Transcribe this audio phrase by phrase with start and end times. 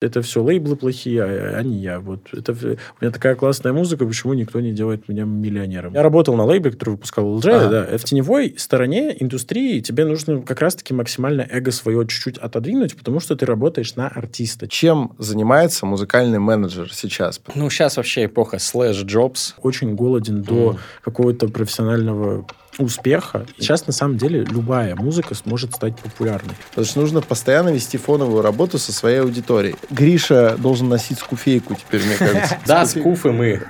[0.00, 1.98] Это все лейблы плохие, а, а не я.
[1.98, 5.92] Вот это, у меня такая классная музыка, почему никто не делает меня миллионером?
[5.94, 7.68] Я работал на лейбле, который выпускал Элджей, а.
[7.68, 7.98] да.
[7.98, 13.34] В теневой стороне индустрии тебе нужно как раз-таки максимально эго свое чуть-чуть отодвинуть, потому что
[13.34, 14.68] ты работаешь на артиста.
[14.68, 17.40] Чем занимается музыкальный менеджер сейчас?
[17.56, 19.54] Ну, сейчас вообще эпоха slash jobs.
[19.62, 20.44] Очень голоден mm.
[20.44, 22.46] до какого-то профессионального
[22.78, 23.46] успеха.
[23.58, 26.54] Сейчас, на самом деле, любая музыка сможет стать популярной.
[26.70, 29.76] Потому что нужно постоянно вести фоновую работу со своей аудиторией.
[29.90, 32.58] Гриша должен носить скуфейку теперь, мне кажется.
[32.66, 33.62] Да, скуфы мы.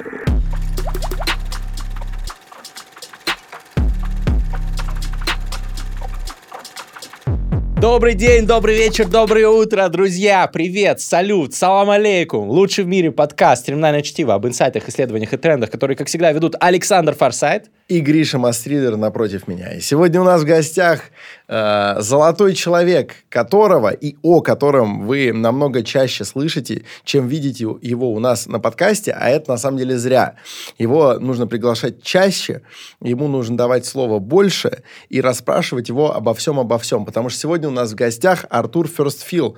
[7.80, 10.48] Добрый день, добрый вечер, доброе утро, друзья!
[10.52, 12.48] Привет, салют, салам алейкум!
[12.48, 16.56] Лучший в мире подкаст «Криминальное чтиво» об инсайтах, исследованиях и трендах, который, как всегда, ведут
[16.58, 19.74] Александр Форсайт и Гриша Мастридер напротив меня.
[19.74, 21.02] И сегодня у нас в гостях
[21.48, 28.18] э, золотой человек, которого и о котором вы намного чаще слышите, чем видите его у
[28.18, 30.36] нас на подкасте, а это на самом деле зря.
[30.78, 32.62] Его нужно приглашать чаще,
[33.00, 37.04] ему нужно давать слово больше и расспрашивать его обо всем, обо всем.
[37.04, 39.56] Потому что сегодня у нас в гостях Артур Ферстфилл,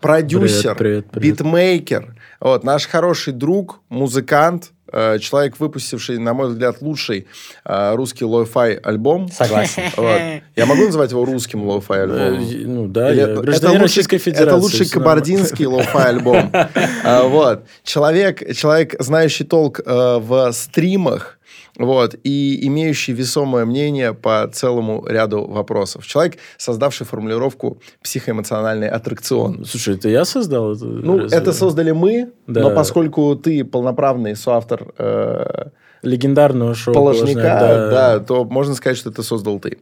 [0.00, 1.38] продюсер, привет, привет, привет.
[1.38, 4.72] битмейкер, вот, наш хороший друг, музыкант,
[5.20, 7.26] человек, выпустивший, на мой взгляд, лучший
[7.64, 9.28] э, русский lo-fi альбом.
[9.28, 9.82] Согласен.
[9.96, 10.20] Вот.
[10.56, 12.42] Я могу называть его русским lo-fi альбомом?
[12.42, 16.52] Э, ну да, Или я это, это, лучший, это лучший кабардинский lo-fi альбом.
[17.04, 17.64] Вот.
[17.84, 21.38] Человек, человек, знающий толк в стримах,
[21.84, 26.06] вот, и имеющий весомое мнение по целому ряду вопросов.
[26.06, 29.64] Человек, создавший формулировку психоэмоциональный аттракцион.
[29.64, 30.72] Слушай, это я создал?
[30.72, 31.36] Это, ну, разве?
[31.36, 32.62] это создали мы, да.
[32.62, 34.92] но поскольку ты полноправный соавтор...
[34.98, 35.66] Э,
[36.02, 37.90] Легендарного шоу Положника, да.
[37.90, 39.78] да, то можно сказать, что это создал ты.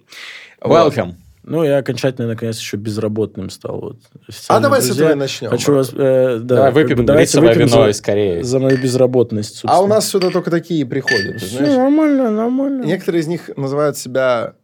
[0.62, 1.06] Welcome.
[1.06, 1.14] Вот.
[1.42, 3.80] Ну, я окончательно, наконец, еще безработным стал.
[3.80, 3.96] Вот,
[4.48, 4.94] а давай друзья.
[4.94, 5.50] с этого и начнем.
[5.50, 5.91] Хочу вас...
[5.94, 8.44] Э, да, давай выпьем как бы, давайте выпьем вино за, скорее.
[8.44, 9.74] За мою безработность, собственно.
[9.74, 11.77] А у нас сюда только такие приходят, Все знаешь?
[11.77, 12.84] нормально, нормально.
[12.84, 14.55] Некоторые из них называют себя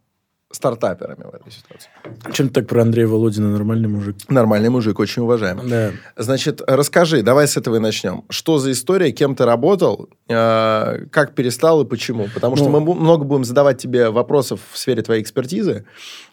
[0.51, 1.89] стартаперами в этой ситуации.
[2.31, 3.51] Чем ты так про Андрея Володина?
[3.51, 4.15] Нормальный мужик.
[4.29, 5.67] Нормальный мужик, очень уважаемый.
[5.67, 5.91] Да.
[6.15, 8.23] Значит, расскажи, давай с этого и начнем.
[8.29, 12.27] Что за история, кем ты работал, э, как перестал и почему?
[12.33, 15.85] Потому ну, что мы много будем задавать тебе вопросов в сфере твоей экспертизы,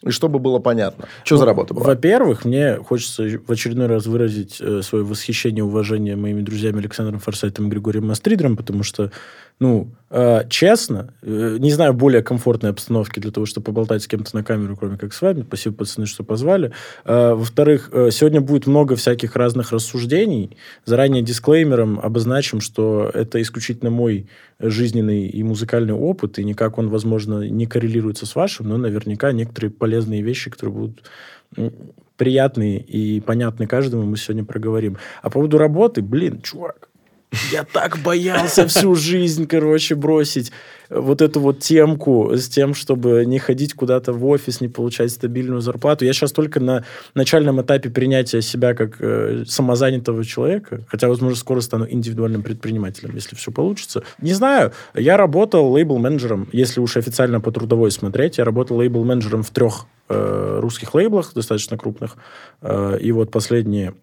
[0.02, 1.06] и чтобы было понятно.
[1.24, 1.86] Что ну, за работа была?
[1.86, 7.18] Во-первых, мне хочется в очередной раз выразить э, свое восхищение и уважение моими друзьями Александром
[7.18, 9.10] Форсайтом и Григорием Мастридером, потому что
[9.60, 14.34] ну, э, честно, э, не знаю более комфортной обстановки для того, чтобы поболтать с кем-то
[14.34, 15.42] на камеру, кроме как с вами.
[15.42, 16.72] Спасибо, пацаны, что позвали.
[17.04, 20.56] Э, во-вторых, сегодня будет много всяких разных рассуждений.
[20.84, 24.28] Заранее дисклеймером обозначим, что это исключительно мой
[24.58, 29.70] жизненный и музыкальный опыт, и никак он, возможно, не коррелируется с вашим, но наверняка некоторые
[29.70, 31.02] полезные вещи, которые будут
[32.16, 34.98] приятные и понятны каждому, мы сегодня проговорим.
[35.22, 36.88] А по поводу работы, блин, чувак,
[37.52, 40.52] я так боялся всю жизнь, короче, бросить
[40.90, 45.60] вот эту вот темку с тем, чтобы не ходить куда-то в офис, не получать стабильную
[45.60, 46.04] зарплату.
[46.04, 46.84] Я сейчас только на
[47.14, 53.34] начальном этапе принятия себя как э, самозанятого человека, хотя, возможно, скоро стану индивидуальным предпринимателем, если
[53.34, 54.02] все получится.
[54.20, 59.50] Не знаю, я работал лейбл-менеджером, если уж официально по трудовой смотреть, я работал лейбл-менеджером в
[59.50, 62.16] трех э, русских лейблах, достаточно крупных,
[62.62, 63.94] э, и вот последние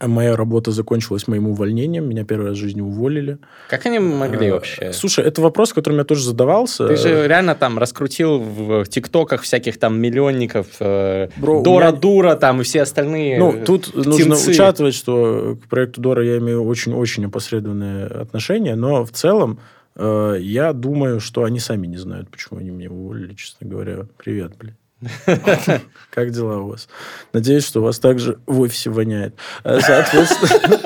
[0.00, 2.08] Моя работа закончилась моим увольнением.
[2.08, 3.38] Меня первый раз в жизни уволили.
[3.68, 4.92] Как они могли а, вообще?
[4.92, 6.88] Слушай, это вопрос, которым я тоже задавался.
[6.88, 12.00] Ты же реально там раскрутил в ТикТоках всяких там миллионников, э, Бро, Дора меня...
[12.00, 14.08] Дура там и все остальные Ну, тут птенцы.
[14.08, 19.60] нужно учитывать, что к проекту Дора я имею очень-очень опосредованное отношение, но в целом
[19.96, 24.06] э, я думаю, что они сами не знают, почему они меня уволили, честно говоря.
[24.16, 24.76] Привет, блин.
[26.10, 26.88] Как дела у вас?
[27.32, 29.34] Надеюсь, что у вас также в офисе воняет.
[29.64, 30.80] Э, соответственно...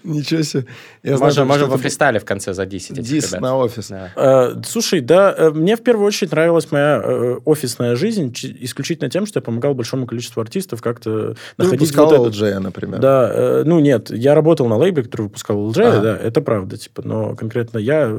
[0.04, 0.66] Ничего себе.
[1.02, 3.88] Я можем знаю, можем во фристайле в конце задисить Дис на офис.
[3.88, 4.10] Да.
[4.16, 9.26] А, слушай, да, э, мне в первую очередь нравилась моя э, офисная жизнь исключительно тем,
[9.26, 12.34] что я помогал большому количеству артистов как-то Ты находить вот этот...
[12.34, 13.00] LJ, например.
[13.00, 17.02] Да, э, ну нет, я работал на лейбле, который выпускал LJ, да, это правда, типа,
[17.04, 18.10] но конкретно я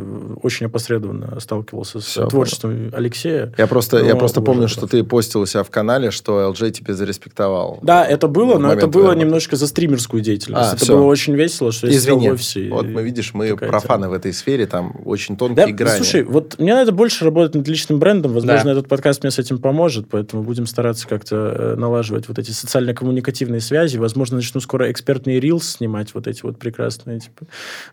[0.41, 2.89] очень опосредованно сталкивался с Все, творчеством понял.
[2.93, 3.53] Алексея.
[3.57, 6.93] Я просто, я просто помню, что ты постил у себя в канале, что LJ тебе
[6.93, 7.79] зареспектовал.
[7.81, 10.71] Да, это было, но это было немножко за стримерскую деятельность.
[10.71, 10.95] А, это все.
[10.95, 12.29] было очень весело, что я Извини.
[12.29, 12.69] в офисе.
[12.69, 15.97] Вот мы, видишь, мы профаны в этой сфере, там очень тонкие да, грани.
[15.97, 18.33] Слушай, вот мне надо больше работать над личным брендом.
[18.33, 18.71] Возможно, да.
[18.71, 23.61] этот подкаст мне с этим поможет, поэтому будем стараться как-то э, налаживать вот эти социально-коммуникативные
[23.61, 23.97] связи.
[23.97, 27.45] Возможно, начну скоро экспертные рилс снимать, вот эти вот прекрасные, типа,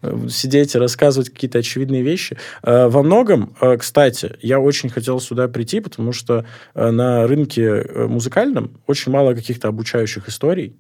[0.03, 2.37] э, сидеть и рассказывать какие-то очевидные вещи.
[2.63, 9.13] Э, во многом, кстати, я очень хотел сюда прийти, потому что на рынке музыкальном очень
[9.13, 10.77] мало каких-то обучающих историй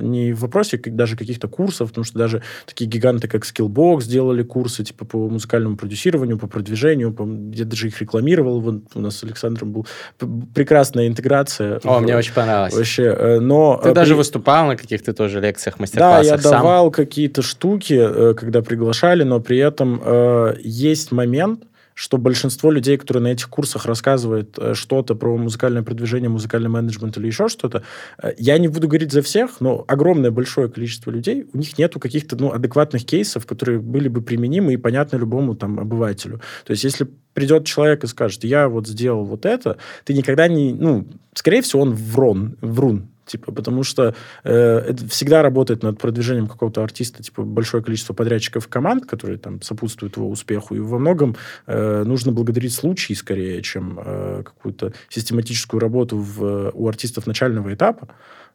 [0.00, 4.84] не в вопросе даже каких-то курсов, потому что даже такие гиганты, как Skillbox, делали курсы
[4.84, 7.12] типа по музыкальному продюсированию, по продвижению.
[7.12, 7.28] По...
[7.52, 8.60] Я даже их рекламировал.
[8.60, 9.86] Вот у нас с Александром был
[10.54, 11.80] прекрасная интеграция.
[11.84, 12.74] О, мне очень понравилось.
[12.74, 13.80] Вообще, э, но...
[13.82, 19.22] Ты даже выступал на каких-то тоже лекциях, мастер-классах Да, я давал какие-то штуки, когда приглашали,
[19.22, 24.74] но при этом э, есть момент, что большинство людей, которые на этих курсах рассказывают э,
[24.74, 27.82] что-то про музыкальное продвижение, музыкальный менеджмент или еще что-то,
[28.22, 32.00] э, я не буду говорить за всех, но огромное большое количество людей, у них нету
[32.00, 36.40] каких-то ну, адекватных кейсов, которые были бы применимы и понятны любому там обывателю.
[36.64, 40.72] То есть если придет человек и скажет, я вот сделал вот это, ты никогда не,
[40.72, 44.14] ну, скорее всего, он врон, врун, типа, потому что
[44.44, 49.62] э, это всегда работает над продвижением какого-то артиста, типа, большое количество подрядчиков команд, которые там
[49.62, 51.36] сопутствуют его успеху, и во многом
[51.66, 58.08] э, нужно благодарить случаи скорее, чем э, какую-то систематическую работу в, у артистов начального этапа.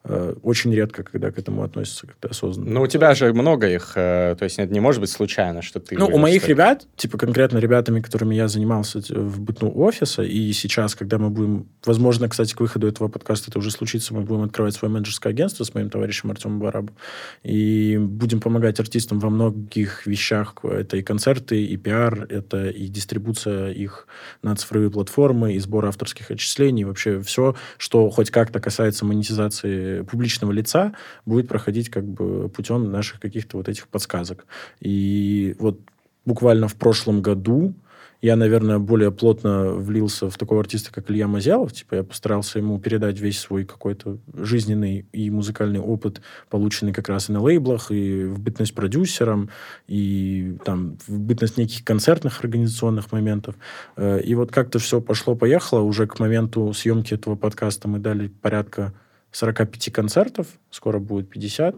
[0.09, 2.71] Э, очень редко, когда к этому относятся как-то осознанно.
[2.71, 5.79] Ну, у тебя же много их, э, то есть это не может быть случайно, что
[5.81, 5.97] ты...
[5.97, 10.53] Ну, у моих что ребят, типа конкретно ребятами, которыми я занимался в быту офиса, и
[10.53, 14.43] сейчас, когда мы будем, возможно, кстати, к выходу этого подкаста это уже случится, мы будем
[14.43, 16.95] открывать свое менеджерское агентство с моим товарищем Артемом Барабом,
[17.43, 20.55] и будем помогать артистам во многих вещах.
[20.63, 24.07] Это и концерты, и пиар, это и дистрибуция их
[24.41, 30.51] на цифровые платформы, и сбор авторских отчислений, вообще все, что хоть как-то касается монетизации публичного
[30.51, 30.93] лица
[31.25, 34.45] будет проходить как бы путем наших каких-то вот этих подсказок.
[34.79, 35.79] И вот
[36.25, 37.73] буквально в прошлом году
[38.21, 41.71] я, наверное, более плотно влился в такого артиста, как Илья Мазялов.
[41.71, 47.29] Типа я постарался ему передать весь свой какой-то жизненный и музыкальный опыт, полученный как раз
[47.29, 49.49] и на лейблах, и в бытность продюсером,
[49.87, 53.55] и там в бытность неких концертных организационных моментов.
[53.95, 55.81] Э, и вот как-то все пошло-поехало.
[55.81, 58.93] Уже к моменту съемки этого подкаста мы дали порядка
[59.31, 61.75] 45 концертов, скоро будет 50.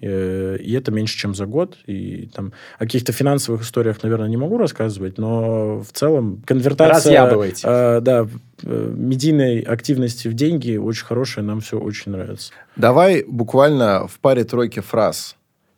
[0.00, 1.78] Э, и это меньше, чем за год.
[1.86, 7.24] И там о каких-то финансовых историях, наверное, не могу рассказывать, но в целом конвертация
[7.64, 8.26] э, да,
[8.62, 12.52] э, медийной активности в деньги очень хорошая, нам все очень нравится.
[12.76, 15.36] Давай буквально в паре тройки фраз.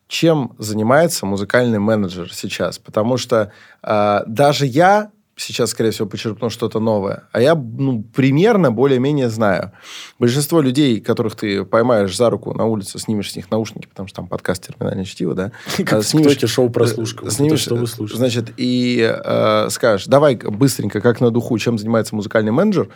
[0.08, 2.78] Чем занимается музыкальный менеджер сейчас?
[2.78, 3.52] Потому что
[3.82, 7.24] э, даже я сейчас, скорее всего, почерпну что-то новое.
[7.32, 9.72] А я ну, примерно более-менее знаю.
[10.18, 14.16] Большинство людей, которых ты поймаешь за руку на улице, снимешь с них наушники, потому что
[14.16, 15.52] там подкаст «Терминальное чтиво», да?
[15.86, 17.30] Как снимешь, в шоу прослушка.
[17.30, 18.18] Снимешь, что вы слушаете.
[18.18, 22.88] Значит, и э, скажешь, давай быстренько, как на духу, чем занимается музыкальный менеджер,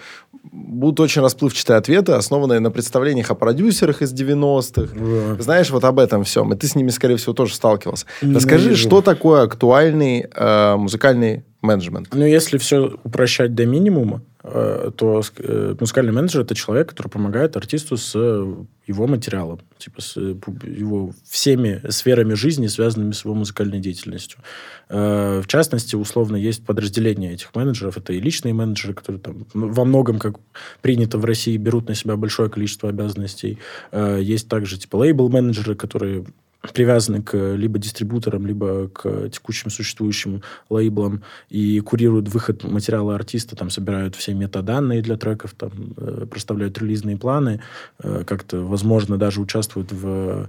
[0.43, 4.95] будут очень расплывчатые ответы, основанные на представлениях о продюсерах из 90-х.
[4.95, 5.43] Да.
[5.43, 6.53] Знаешь, вот об этом всем.
[6.53, 8.07] И ты с ними, скорее всего, тоже сталкивался.
[8.21, 12.09] Расскажи, что такое актуальный э, музыкальный менеджмент?
[12.13, 17.57] Ну, если все упрощать до минимума, э, то э, музыкальный менеджер это человек, который помогает
[17.57, 24.41] артисту с его материалом, типа с его всеми сферами жизни, связанными с его музыкальной деятельностью.
[24.89, 27.97] Э, в частности, условно, есть подразделения этих менеджеров.
[27.97, 30.37] Это и личные менеджеры, которые там во многом, как
[30.81, 33.59] принято в России, берут на себя большое количество обязанностей.
[33.93, 36.25] Есть также типа лейбл-менеджеры, которые
[36.73, 43.71] привязаны к либо дистрибуторам, либо к текущим существующим лейблам и курируют выход материала артиста, там
[43.71, 47.61] собирают все метаданные для треков, там э, проставляют релизные планы,
[48.03, 50.49] э, как-то, возможно, даже участвуют в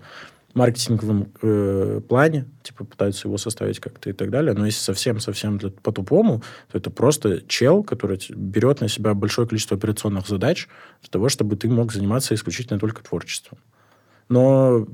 [0.54, 4.54] маркетинговом э, плане, типа пытаются его составить как-то и так далее.
[4.54, 10.28] Но если совсем-совсем по-тупому, то это просто чел, который берет на себя большое количество операционных
[10.28, 10.68] задач
[11.02, 13.57] для того, чтобы ты мог заниматься исключительно только творчеством.
[14.30, 14.87] Но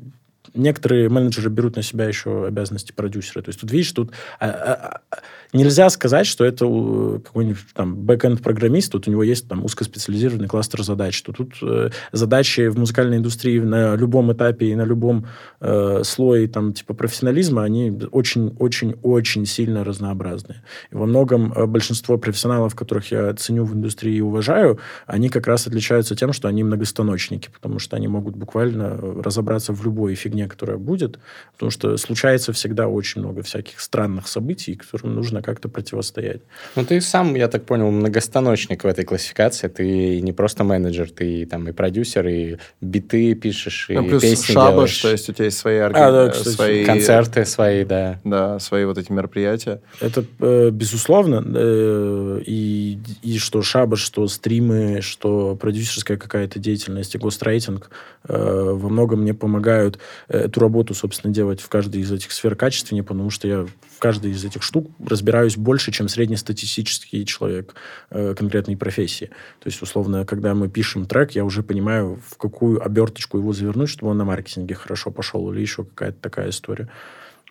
[0.53, 3.41] некоторые менеджеры берут на себя еще обязанности продюсера.
[3.41, 5.17] То есть тут, видишь, тут а, а, а,
[5.53, 10.83] нельзя сказать, что это какой-нибудь там бэкэнд программист тут у него есть там узкоспециализированный кластер
[10.83, 11.15] задач.
[11.15, 15.27] Что тут э, задачи в музыкальной индустрии на любом этапе и на любом
[15.59, 20.63] э, слое там типа профессионализма, они очень-очень-очень сильно разнообразные.
[20.91, 25.47] И во многом э, большинство профессионалов, которых я ценю в индустрии и уважаю, они как
[25.47, 30.38] раз отличаются тем, что они многостаночники, потому что они могут буквально разобраться в любой фигне
[30.39, 31.19] фигне, которая будет,
[31.53, 36.41] потому что случается всегда очень много всяких странных событий, которым нужно как-то противостоять.
[36.75, 39.67] Ну, ты сам, я так понял, многостаночник в этой классификации.
[39.67, 44.53] Ты не просто менеджер, ты там и продюсер, и биты пишешь, ну, и плюс песни
[44.53, 45.01] шабаш, делаешь.
[45.01, 45.97] то есть у тебя есть свои, орги...
[45.97, 46.85] а, да, кстати, свои...
[46.85, 48.19] концерты свои, да.
[48.23, 49.81] Да, свои вот эти мероприятия.
[49.99, 57.17] Это, э, безусловно, э, и, и что шабаш, что стримы, что продюсерская какая-то деятельность, и
[57.17, 57.89] гострайтинг
[58.27, 63.03] э, во многом мне помогают эту работу, собственно, делать в каждой из этих сфер качественнее,
[63.03, 67.73] потому что я в каждой из этих штук разбираюсь больше, чем среднестатистический человек
[68.11, 69.25] э, конкретной профессии.
[69.59, 73.89] То есть, условно, когда мы пишем трек, я уже понимаю, в какую оберточку его завернуть,
[73.89, 76.89] чтобы он на маркетинге хорошо пошел, или еще какая-то такая история.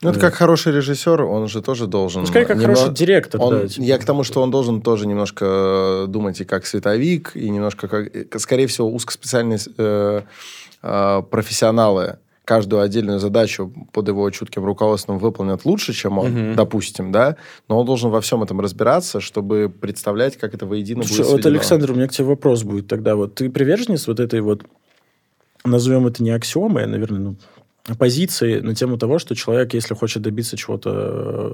[0.00, 2.22] Ну, это как хороший режиссер, он же тоже должен...
[2.22, 3.66] Ну, скорее, как немного- хороший директор, он- да.
[3.66, 3.84] типа.
[3.84, 7.88] Я к тому, что он должен тоже немножко э, думать и как световик, и немножко
[7.88, 8.14] как...
[8.14, 10.22] э, Скорее всего, узкоспециальные э,
[10.82, 12.18] э, профессионалы
[12.48, 16.56] каждую отдельную задачу под его чутким руководством выполнят лучше, чем он, Мгм.
[16.56, 17.36] допустим, да,
[17.68, 21.34] но он должен во всем этом разбираться, чтобы представлять, как это воедино Слушай, будет вот,
[21.42, 21.50] сведено.
[21.50, 23.16] Александр, у меня к тебе вопрос будет тогда.
[23.16, 24.64] Вот ты приверженец вот этой вот,
[25.66, 27.36] назовем это не аксиомой, а, наверное, ну,
[27.96, 30.90] позиции на тему того, что человек, если хочет добиться чего-то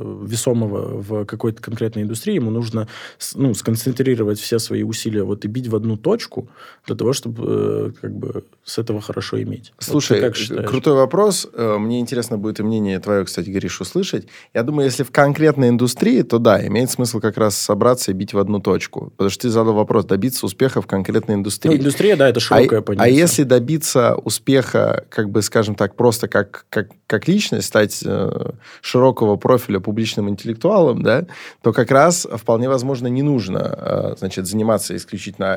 [0.00, 2.88] э, весомого в какой-то конкретной индустрии, ему нужно
[3.34, 6.48] ну, сконцентрировать все свои усилия вот и бить в одну точку
[6.86, 9.72] для того, чтобы э, как бы с этого хорошо иметь.
[9.76, 11.46] Вот Слушай, ты как крутой вопрос.
[11.52, 14.26] Э, Мне интересно будет и мнение твое, кстати, Гриш, услышать.
[14.54, 18.32] Я думаю, если в конкретной индустрии, то да, имеет смысл как раз собраться и бить
[18.32, 19.12] в одну точку.
[19.16, 21.76] Потому что ты задал вопрос, добиться успеха в конкретной Ну, индустрии.
[21.76, 23.16] индустрия, да, это А, широкое а понятие.
[23.16, 28.50] если добиться успеха, как бы, скажем так, просто как, как, как личность, стать э,
[28.80, 31.26] широкого профиля публичным интеллектуалом, да,
[31.62, 35.54] то как раз вполне возможно не нужно, э, значит, заниматься исключительно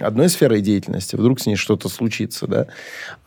[0.00, 2.66] одной сферой деятельности, вдруг с ней что-то случится, да,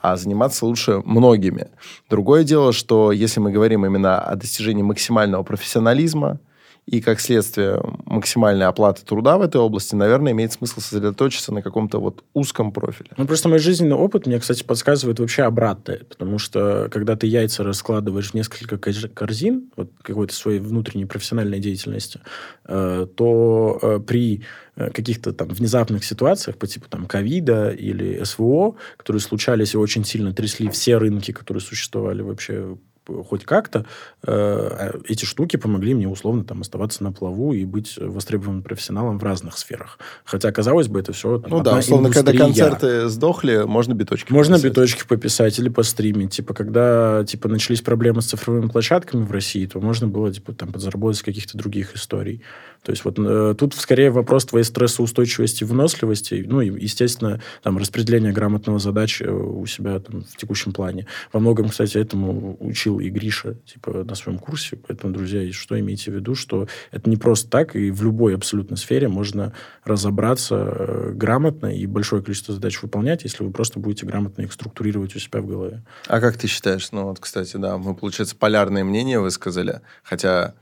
[0.02, 1.68] а заниматься лучше многими.
[2.10, 6.40] Другое дело, что если мы говорим именно о достижении максимального профессионализма,
[6.86, 12.00] и, как следствие, максимальной оплаты труда в этой области, наверное, имеет смысл сосредоточиться на каком-то
[12.00, 13.10] вот узком профиле.
[13.18, 16.04] Ну, просто мой жизненный опыт мне, кстати, подсказывает вообще обратное.
[16.08, 22.20] Потому что, когда ты яйца раскладываешь в несколько корзин, вот какой-то своей внутренней профессиональной деятельности,
[22.66, 24.44] э, то э, при
[24.76, 30.06] э, каких-то там внезапных ситуациях по типу там ковида или СВО, которые случались и очень
[30.06, 33.86] сильно трясли все рынки, которые существовали вообще хоть как-то,
[34.24, 39.24] э, эти штуки помогли мне условно там оставаться на плаву и быть востребованным профессионалом в
[39.24, 40.00] разных сферах.
[40.24, 44.72] Хотя, казалось бы, это все Ну да, условно, когда концерты сдохли, можно биточки можно пописать.
[44.72, 46.32] биточки пописать или постримить.
[46.32, 50.72] Типа, когда типа, начались проблемы с цифровыми площадками в России, то можно было типа, там,
[50.72, 52.42] подзаработать с каких-то других историй.
[52.86, 58.32] То есть вот э, тут скорее вопрос твоей стрессоустойчивости выносливости, ну и, естественно, там, распределение
[58.32, 61.08] грамотного задач э, у себя там, в текущем плане.
[61.34, 64.78] Во многом, кстати, этому учил и Гриша типа, на своем курсе.
[64.88, 68.36] Поэтому, друзья, и что имейте в виду, что это не просто так, и в любой
[68.36, 74.06] абсолютно сфере можно разобраться э, грамотно и большое количество задач выполнять, если вы просто будете
[74.06, 75.82] грамотно их структурировать у себя в голове.
[76.06, 76.92] А как ты считаешь?
[76.92, 80.54] Ну вот, кстати, да, мы, получается, полярные мнения высказали, хотя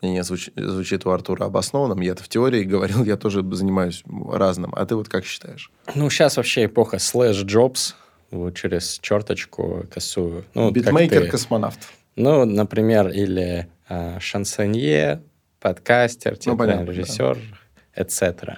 [0.00, 2.00] мнение звуч- звучит у Артура обоснованным.
[2.00, 4.72] Я-то в теории говорил, я тоже занимаюсь разным.
[4.74, 5.70] А ты вот как считаешь?
[5.94, 7.94] Ну, сейчас вообще эпоха slash jobs
[8.30, 10.44] вот через черточку косую.
[10.54, 10.70] Ну.
[10.70, 11.78] Битмейкер-космонавт.
[12.16, 15.22] Ну, например, или а, шансонье,
[15.60, 17.38] подкастер, Ну, понятно, режиссер,
[17.96, 18.56] etc.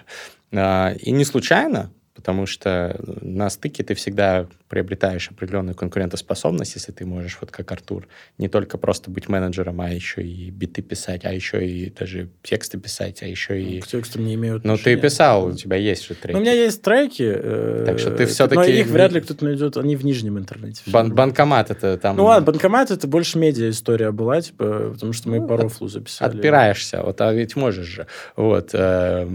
[0.52, 7.05] А, и не случайно, потому что на стыке ты всегда приобретаешь определенную конкурентоспособность, если ты
[7.05, 8.07] можешь, вот как Артур,
[8.38, 12.79] не только просто быть менеджером, а еще и биты писать, а еще и даже тексты
[12.79, 13.81] писать, а еще и...
[13.81, 16.33] К текстам не имеют Ну, ты писал, у тебя есть же треки.
[16.33, 17.25] Ну, у меня есть треки.
[17.35, 19.76] э, Так что ты Но всё-таки их вряд ли кто-то найдет.
[19.76, 20.83] Они в нижнем интернете.
[20.87, 22.17] Бан- банкомат это там...
[22.17, 25.88] Ну ладно, банкомат это больше медиа история была, типа, потому что мы Ну, по рофлу
[25.88, 26.37] записали.
[26.37, 28.07] Отпираешься, вот, а ведь можешь же.
[28.37, 28.71] Вот.
[28.73, 29.29] э,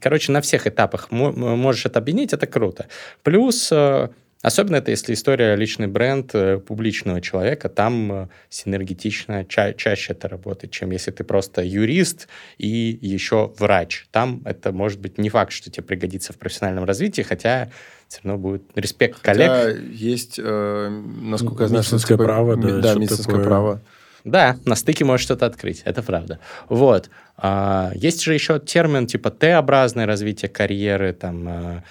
[0.00, 2.86] Короче, на всех этапах мо- можешь это объединить, это круто.
[3.22, 4.08] Плюс, э,
[4.42, 10.28] особенно это если история личный бренд э, публичного человека, там э, синергетично ча- чаще это
[10.28, 14.06] работает, чем если ты просто юрист и еще врач.
[14.10, 17.70] Там это может быть не факт, что тебе пригодится в профессиональном развитии, хотя
[18.08, 19.50] все равно будет респект коллег.
[19.50, 23.44] Хотя есть, э, насколько я знаю, Медицинское типа, право, да, да, медицинское такое.
[23.44, 23.82] право.
[24.24, 26.40] Да, на стыке можешь что-то открыть, это правда.
[26.68, 27.10] Вот.
[27.36, 31.82] А, есть же еще термин типа Т-образное развитие карьеры, там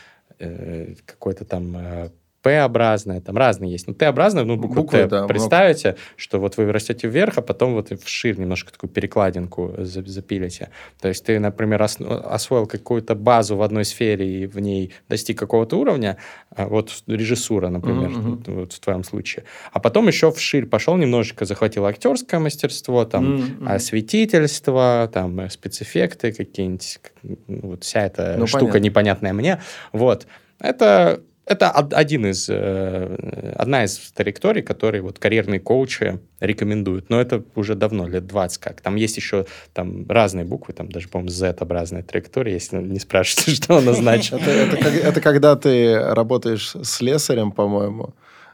[1.05, 2.11] какой-то там
[2.45, 3.87] П-образное, там разные есть.
[3.87, 5.07] Ну, Т-образное, ну, букву Буквы, Т.
[5.07, 5.29] да, много.
[5.29, 10.69] Представите, что вот вы растете вверх, а потом вот вширь немножко такую перекладинку за- запилите.
[11.01, 15.39] То есть ты, например, ос- освоил какую-то базу в одной сфере и в ней достиг
[15.39, 16.17] какого-то уровня,
[16.55, 18.43] а вот режиссура, например, мгм.
[18.45, 19.45] вот- в твоем случае.
[19.73, 23.67] А потом еще вширь пошел, немножечко захватил актерское мастерство, там, м.
[23.67, 28.79] осветительство, там, э, спецэффекты какие-нибудь, ну, вот вся эта Ну, штука понятно.
[28.85, 29.61] непонятная мне.
[29.93, 30.27] Вот.
[30.59, 37.09] Это, это од- один из, э, одна из траекторий, которые вот карьерные коучи рекомендуют.
[37.09, 38.81] Но это уже давно, лет 20 как.
[38.81, 43.77] Там есть еще там разные буквы, там даже, по-моему, Z-образная траектория, если не спрашиваете, что
[43.77, 44.41] она значит.
[44.41, 48.13] Это, когда ты работаешь с слесарем, по-моему,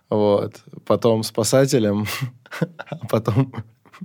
[0.10, 0.56] вот,
[0.86, 2.06] потом спасателем,
[2.78, 3.54] а потом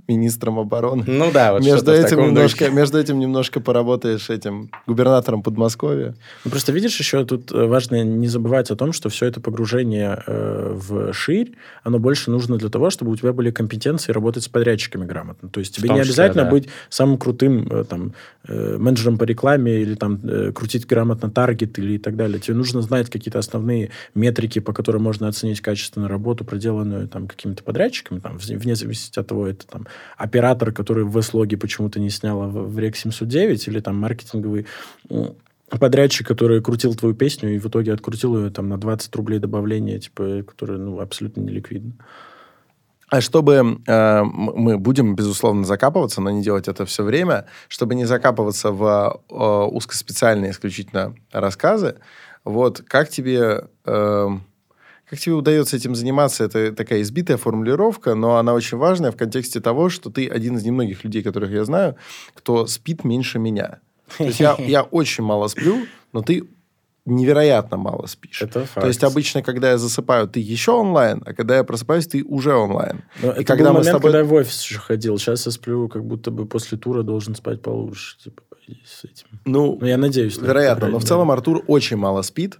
[0.07, 1.03] министром обороны.
[1.07, 2.75] Ну да, вот между этим немножко, духе.
[2.75, 6.15] между этим немножко поработаешь этим губернатором Подмосковья.
[6.45, 10.21] Ну, просто видишь, еще тут э, важно не забывать о том, что все это погружение
[10.25, 14.47] э, в ширь, оно больше нужно для того, чтобы у тебя были компетенции работать с
[14.47, 15.49] подрядчиками грамотно.
[15.49, 16.51] То есть тебе не числе, обязательно да.
[16.51, 18.13] быть самым крутым э, там,
[18.47, 22.39] э, менеджером по рекламе или там э, крутить грамотно таргет или и так далее.
[22.39, 27.63] Тебе нужно знать какие-то основные метрики, по которым можно оценить качественную работу, проделанную там какими-то
[27.63, 29.86] подрядчиками, там, вне зависимости от того, это там
[30.17, 34.65] оператор, который в S-логе почему-то не снял а в, в REC 709, или там маркетинговый
[35.69, 39.99] подрядчик, который крутил твою песню и в итоге открутил ее там на 20 рублей добавления,
[39.99, 41.93] типа, которое, ну, абсолютно не ликвидно.
[43.09, 48.05] А чтобы э, мы будем, безусловно, закапываться, но не делать это все время, чтобы не
[48.05, 51.95] закапываться в э, узкоспециальные исключительно рассказы,
[52.43, 54.29] вот как тебе, э,
[55.09, 56.43] как тебе удается этим заниматься?
[56.43, 60.63] Это такая избитая формулировка, но она очень важная в контексте того, что ты один из
[60.63, 61.95] немногих людей, которых я знаю,
[62.33, 63.79] кто спит меньше меня.
[64.17, 66.43] То есть я, я очень мало сплю, но ты
[67.05, 68.41] невероятно мало спишь.
[68.41, 68.81] Это факт.
[68.81, 72.53] То есть обычно, когда я засыпаю, ты еще онлайн, а когда я просыпаюсь, ты уже
[72.53, 73.03] онлайн.
[73.23, 75.17] Но И это когда был мы с момент, тобой- когда я в офис еще ходил.
[75.17, 78.17] Сейчас я сплю, как будто бы после тура должен спать получше.
[78.21, 78.43] Типа,
[78.85, 79.27] с этим.
[79.45, 80.37] Ну, Ну, я надеюсь.
[80.37, 80.87] вероятно.
[80.89, 81.31] Но в целом.
[81.31, 82.59] Артур очень мало спит.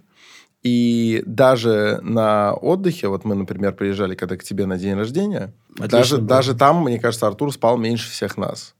[0.62, 5.88] И даже на отдыхе, вот мы, например, приезжали когда к тебе на день рождения, Отлично
[5.98, 6.26] даже, было.
[6.26, 8.74] даже там, мне кажется, Артур спал меньше всех нас.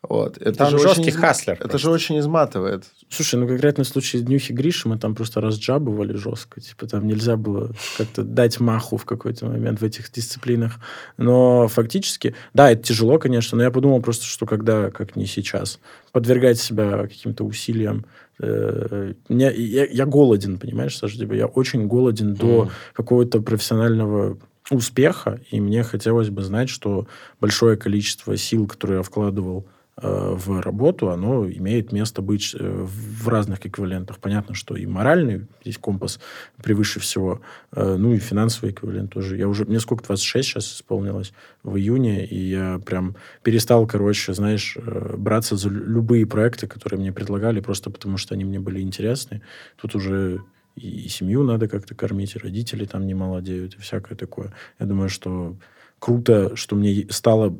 [0.00, 0.38] Вот.
[0.38, 1.78] Это Там же жесткий очень хаслер Это просто.
[1.78, 2.84] же очень изматывает.
[3.10, 6.60] Слушай, ну конкретно в случае Днюхи Гриши мы там просто разджабывали жестко.
[6.60, 10.74] Типа там нельзя было как-то дать маху в какой-то момент в этих дисциплинах.
[11.16, 15.80] Но фактически, да, это тяжело, конечно, но я подумал просто, что когда, как не сейчас,
[16.12, 18.06] подвергать себя каким-то усилиям.
[18.40, 21.18] Э, мне- я, я голоден, понимаешь, Саша?
[21.18, 22.70] Типа, я очень голоден до Мгм.
[22.92, 24.38] какого-то профессионального
[24.70, 27.06] успеха, и мне хотелось бы знать, что
[27.40, 29.66] большое количество сил, которые я вкладывал
[30.00, 34.18] в работу, оно имеет место быть э, в разных эквивалентах.
[34.18, 36.20] Понятно, что и моральный здесь компас
[36.62, 37.40] превыше всего,
[37.72, 39.36] э, ну и финансовый эквивалент тоже.
[39.36, 41.32] Я уже, мне сколько, 26 сейчас исполнилось
[41.64, 47.00] в июне, и я прям перестал, короче, знаешь, э, браться за лю- любые проекты, которые
[47.00, 49.42] мне предлагали, просто потому что они мне были интересны.
[49.76, 50.42] Тут уже
[50.76, 54.52] и семью надо как-то кормить, и родители там не молодеют, и всякое такое.
[54.78, 55.56] Я думаю, что
[55.98, 57.56] круто, что мне стало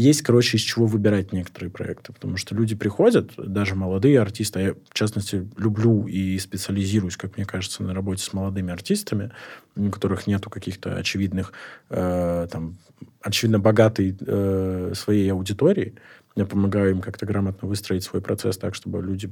[0.00, 4.62] есть, короче, из чего выбирать некоторые проекты, потому что люди приходят, даже молодые артисты, а
[4.62, 9.32] я, в частности, люблю и специализируюсь, как мне кажется, на работе с молодыми артистами,
[9.74, 11.52] у которых нету каких-то очевидных,
[11.90, 12.76] э, там,
[13.22, 15.94] очевидно, богатой э, своей аудитории.
[16.38, 19.28] Я помогаю им как-то грамотно выстроить свой процесс так, чтобы люди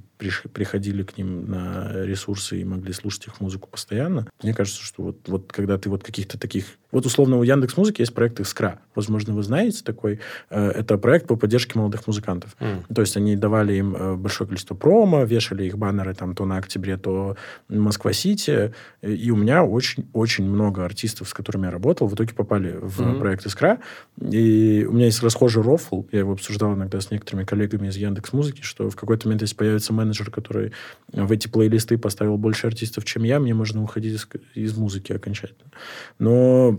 [0.53, 4.27] приходили к ним на ресурсы и могли слушать их музыку постоянно.
[4.43, 6.65] Мне кажется, что вот, вот когда ты вот каких-то таких...
[6.91, 8.81] Вот условно у Яндекс Музыки есть проект Искра.
[8.97, 10.19] Возможно, вы знаете такой.
[10.51, 12.57] Э, Это проект по поддержке молодых музыкантов.
[12.59, 12.85] М.
[12.93, 16.57] То есть они давали им э, большое количество промо, вешали их баннеры там то на
[16.57, 17.37] Октябре, то
[17.69, 18.73] Москва-Сити.
[19.03, 23.21] И у меня очень-очень много артистов, с которыми я работал, в итоге попали в Мгм.
[23.21, 23.79] проект Искра.
[24.21, 28.33] И у меня есть расхожий рофл, я его обсуждал иногда с некоторыми коллегами из Яндекс
[28.33, 30.73] Музыки, что в какой-то момент, если появится менеджер, который
[31.13, 35.71] в эти плейлисты поставил больше артистов, чем я, мне можно уходить из, из музыки окончательно.
[36.19, 36.79] Но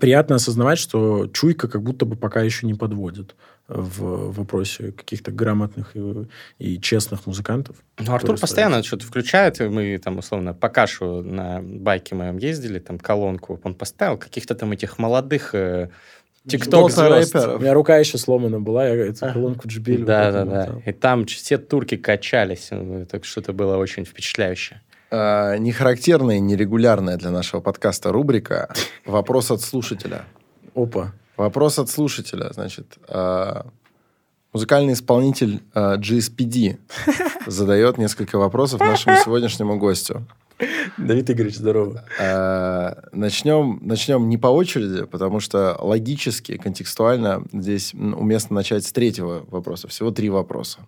[0.00, 3.34] приятно осознавать, что чуйка как будто бы пока еще не подводит
[3.68, 6.00] в вопросе каких-то грамотных и,
[6.58, 7.76] и честных музыкантов.
[7.98, 12.78] Ну, Артур постоянно что-то включает, и мы там, условно, по кашу на байке моем ездили,
[12.78, 15.90] там, колонку, он поставил каких-то там этих молодых э,
[16.48, 17.34] тикток звезд.
[17.34, 17.56] рэперов.
[17.56, 20.04] У меня рука еще сломана была, я эту колонку джбили.
[20.04, 20.68] Да, да, да.
[20.84, 22.68] И там все турки качались.
[22.70, 24.80] э, Так что это было очень впечатляюще.
[25.10, 28.72] А, нехарактерная и нерегулярная для нашего подкаста рубрика
[29.06, 30.24] «Вопрос от слушателя».
[30.74, 31.12] Опа.
[31.36, 32.50] Вопрос от слушателя.
[32.52, 33.66] Значит, а,
[34.52, 36.78] музыкальный исполнитель а, GSPD
[37.46, 40.26] задает несколько вопросов нашему сегодняшнему гостю.
[40.96, 42.04] Давид Игоревич, здорово.
[42.20, 49.44] А, Начнем, начнем не по очереди, потому что логически, контекстуально здесь уместно начать с третьего
[49.50, 49.88] вопроса.
[49.88, 50.80] Всего три вопроса.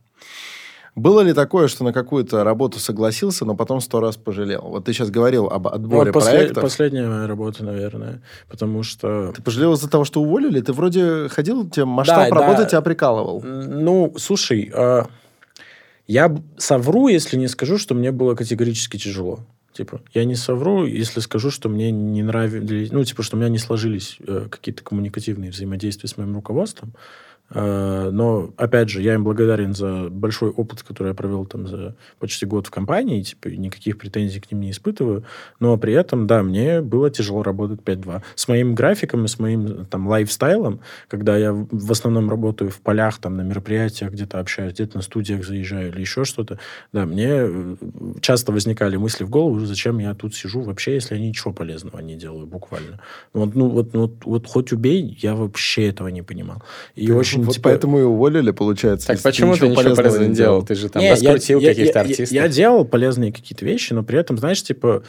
[0.97, 4.63] Было ли такое, что на какую-то работу согласился, но потом сто раз пожалел?
[4.63, 6.63] Вот ты сейчас говорил об отборе Вот после- проектов.
[6.65, 8.23] последняя моя работа, наверное.
[8.49, 9.33] Потому что...
[9.33, 10.61] Ты пожалел из-за того, что уволили?
[10.61, 12.69] Ты вроде ходил, тебе масштаб Да, работы да.
[12.69, 13.41] тебя прикалывал.
[13.41, 15.07] Ну, слушай, а,
[16.09, 19.47] я совру, если не скажу, что мне было категорически тяжело.
[19.73, 23.49] Типа, я не совру, если скажу, что мне не нравились, ну, типа, что у меня
[23.49, 26.93] не сложились э, какие-то коммуникативные взаимодействия с моим руководством.
[27.53, 31.97] Э, но, опять же, я им благодарен за большой опыт, который я провел там за
[32.19, 35.25] почти год в компании, типа, никаких претензий к ним не испытываю.
[35.59, 38.23] Но при этом, да, мне было тяжело работать 5-2.
[38.35, 43.19] С моим графиком и с моим там лайфстайлом, когда я в основном работаю в полях,
[43.19, 46.59] там, на мероприятиях, где-то общаюсь, где-то на студиях заезжаю или еще что-то,
[46.93, 47.77] да, мне э,
[48.21, 52.15] часто возникали мысли в голову, зачем я тут сижу вообще, если я ничего полезного не
[52.15, 53.01] делаю, буквально.
[53.33, 56.63] Вот, ну, вот, вот, вот хоть убей, я вообще этого не понимал.
[56.95, 57.71] И Ты очень, вот типа...
[57.71, 59.07] поэтому и уволили, получается.
[59.09, 60.63] Так почему ты ничего полезного не делал?
[60.63, 62.33] Ты же там не, раскрутил каких-то артистов.
[62.33, 65.03] Я, я делал полезные какие-то вещи, но при этом, знаешь, типа,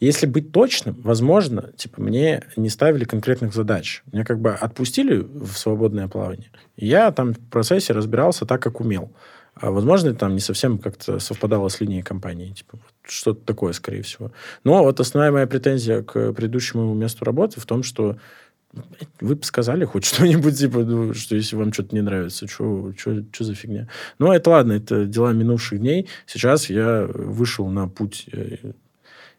[0.00, 4.02] если быть точным, возможно, типа, мне не ставили конкретных задач.
[4.12, 6.50] Меня как бы отпустили в свободное плавание.
[6.76, 9.12] И я там в процессе разбирался так, как умел.
[9.54, 12.52] А возможно, там не совсем как-то совпадало с линией компании.
[12.52, 14.32] Типа, что-то такое, скорее всего.
[14.64, 18.16] Но вот основная моя претензия к предыдущему месту работы в том, что
[19.20, 22.92] вы бы сказали хоть что-нибудь, типа, ну, что если вам что-то не нравится, что,
[23.38, 23.88] за фигня.
[24.18, 26.08] Ну, это ладно, это дела минувших дней.
[26.26, 28.72] Сейчас я вышел на путь э,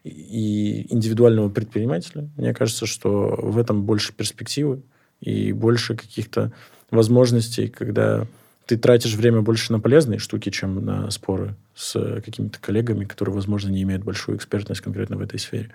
[0.04, 2.30] и индивидуального предпринимателя.
[2.38, 4.82] Мне кажется, что в этом больше перспективы
[5.22, 6.52] и больше каких-то
[6.89, 8.28] возможностей, когда
[8.65, 13.70] ты тратишь время больше на полезные штуки, чем на споры с какими-то коллегами, которые, возможно,
[13.70, 15.72] не имеют большую экспертность конкретно в этой сфере.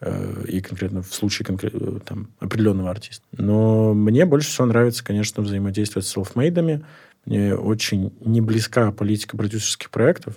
[0.00, 3.24] Э, и конкретно в случае конкрет, э, там, определенного артиста.
[3.32, 6.84] Но мне больше всего нравится, конечно, взаимодействовать с селфмейдами.
[7.24, 10.34] Мне очень не близка политика продюсерских проектов,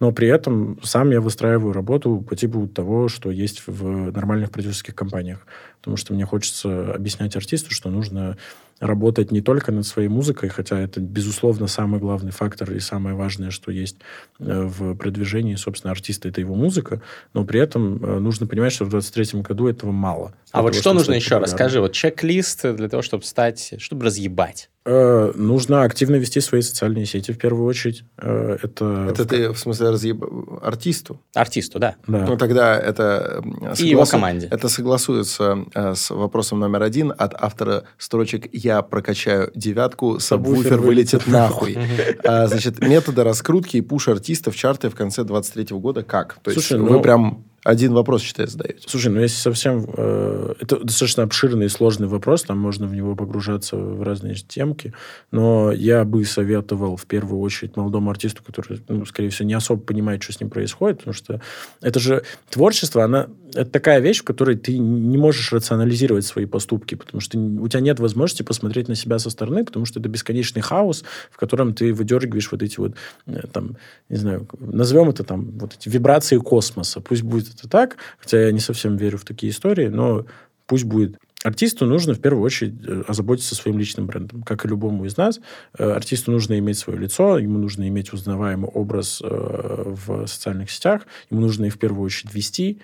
[0.00, 4.94] но при этом сам я выстраиваю работу по типу того, что есть в нормальных продюсерских
[4.94, 5.46] компаниях.
[5.80, 8.38] Потому что мне хочется объяснять артисту, что нужно
[8.82, 13.50] работать не только над своей музыкой, хотя это, безусловно, самый главный фактор и самое важное,
[13.50, 13.98] что есть
[14.40, 17.00] э, в продвижении, собственно, артиста, это его музыка,
[17.32, 20.34] но при этом э, нужно понимать, что в 2023 году этого мало.
[20.50, 21.38] А вот того, что нужно еще?
[21.38, 24.68] Расскажи, вот чек-лист для того, чтобы стать, чтобы разъебать.
[24.84, 28.04] Э, нужно активно вести свои социальные сети в первую очередь.
[28.18, 30.24] Э, это это ты в смысле разъеб...
[30.60, 31.20] артисту?
[31.34, 31.94] Артисту, да.
[32.08, 32.26] да.
[32.26, 33.84] Ну тогда это согласу...
[33.84, 34.48] и его команде.
[34.50, 41.26] Это согласуется э, с вопросом номер один от автора строчек "Я прокачаю девятку, сабвуфер вылетит
[41.28, 41.78] нахуй".
[42.24, 46.38] А, значит методы раскрутки и пуш артистов в чарты в конце 23 года как?
[46.42, 48.88] То есть вы ну, прям один вопрос, считай, задаете.
[48.88, 49.86] Слушай, ну если совсем...
[49.96, 54.92] Э, это достаточно обширный и сложный вопрос, там можно в него погружаться в разные темки,
[55.30, 59.80] но я бы советовал в первую очередь молодому артисту, который, ну, скорее всего, не особо
[59.80, 61.40] понимает, что с ним происходит, потому что
[61.80, 66.94] это же творчество, она это такая вещь, в которой ты не можешь рационализировать свои поступки,
[66.94, 70.62] потому что у тебя нет возможности посмотреть на себя со стороны, потому что это бесконечный
[70.62, 72.94] хаос, в котором ты выдергиваешь вот эти вот,
[73.26, 73.76] э, там,
[74.08, 77.00] не знаю, назовем это там, вот эти вибрации космоса.
[77.00, 80.26] Пусть будет это так, хотя я не совсем верю в такие истории, но
[80.66, 84.42] пусть будет Артисту нужно в первую очередь э, озаботиться своим личным брендом.
[84.42, 85.40] Как и любому из нас,
[85.76, 91.02] э, артисту нужно иметь свое лицо, ему нужно иметь узнаваемый образ э, в социальных сетях,
[91.30, 92.80] ему нужно их в первую очередь вести.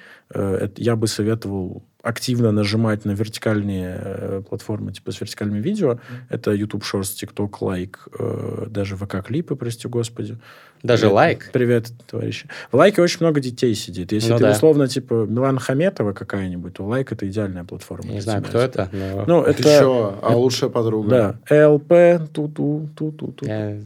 [0.77, 5.92] Я бы советовал активно нажимать на вертикальные платформы, типа с вертикальными видео.
[5.92, 5.99] Mm.
[6.29, 10.38] Это YouTube Shorts, TikTok, Like, даже ВК-клипы, прости господи.
[10.83, 11.51] Даже привет, лайк?
[11.53, 12.49] Привет, товарищи.
[12.71, 14.12] В лайке очень много детей сидит.
[14.12, 14.51] Если ну, ты, да.
[14.53, 18.11] условно, типа, Милана Хаметова какая-нибудь, то лайк— это идеальная платформа.
[18.11, 18.88] Не знаю, кто это.
[18.93, 19.25] Но...
[19.27, 19.61] Ну, это...
[19.61, 21.38] Еще, а лучшая подруга.
[21.49, 21.69] Да.
[21.69, 23.47] ЛП, ту-ту, ту-ту-ту.
[23.47, 23.79] Я...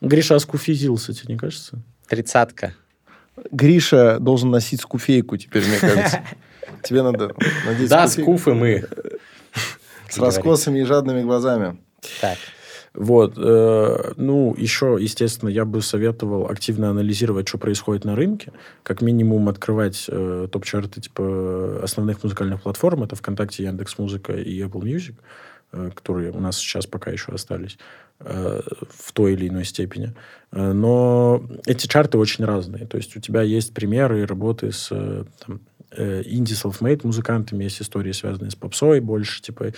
[0.00, 1.78] Гриша скуфизился, тебе не кажется?
[2.08, 2.74] Тридцатка.
[3.50, 6.20] Гриша должен носить скуфейку теперь, мне кажется.
[6.82, 7.34] Тебе надо
[7.66, 8.84] надеть Да, скуфы мы.
[10.08, 11.78] С раскосами и жадными глазами.
[12.20, 12.38] Так.
[12.94, 13.34] Вот.
[13.36, 18.52] Э, ну, еще, естественно, я бы советовал активно анализировать, что происходит на рынке.
[18.82, 23.04] Как минимум открывать э, топ-чарты типа основных музыкальных платформ.
[23.04, 25.14] Это ВКонтакте, Яндекс Музыка и Apple Music,
[25.72, 27.78] э, которые у нас сейчас пока еще остались
[28.20, 30.14] э, в той или иной степени.
[30.52, 32.86] Э, но эти чарты очень разные.
[32.86, 34.88] То есть у тебя есть примеры работы с
[35.46, 39.72] там, э, инди self-made музыкантами, есть истории, связанные с попсой больше, типа,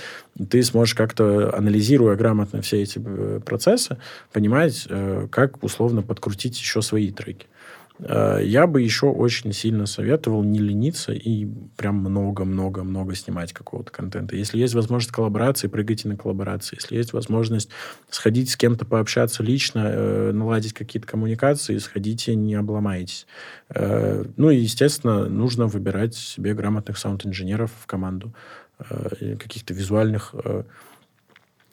[0.48, 3.98] ты сможешь как-то, анализируя грамотно все эти э, процессы,
[4.32, 7.46] понимать, э, как условно подкрутить еще свои треки.
[7.46, 7.59] Э,
[8.08, 14.36] я бы еще очень сильно советовал не лениться и прям много-много-много снимать какого-то контента.
[14.36, 16.76] Если есть возможность коллаборации, прыгайте на коллаборации.
[16.76, 17.70] Если есть возможность
[18.08, 23.26] сходить с кем-то пообщаться лично, э, наладить какие-то коммуникации, сходите, не обломайтесь.
[23.68, 28.32] Э, ну и, естественно, нужно выбирать себе грамотных саунд-инженеров в команду,
[28.78, 30.34] каких-то визуальных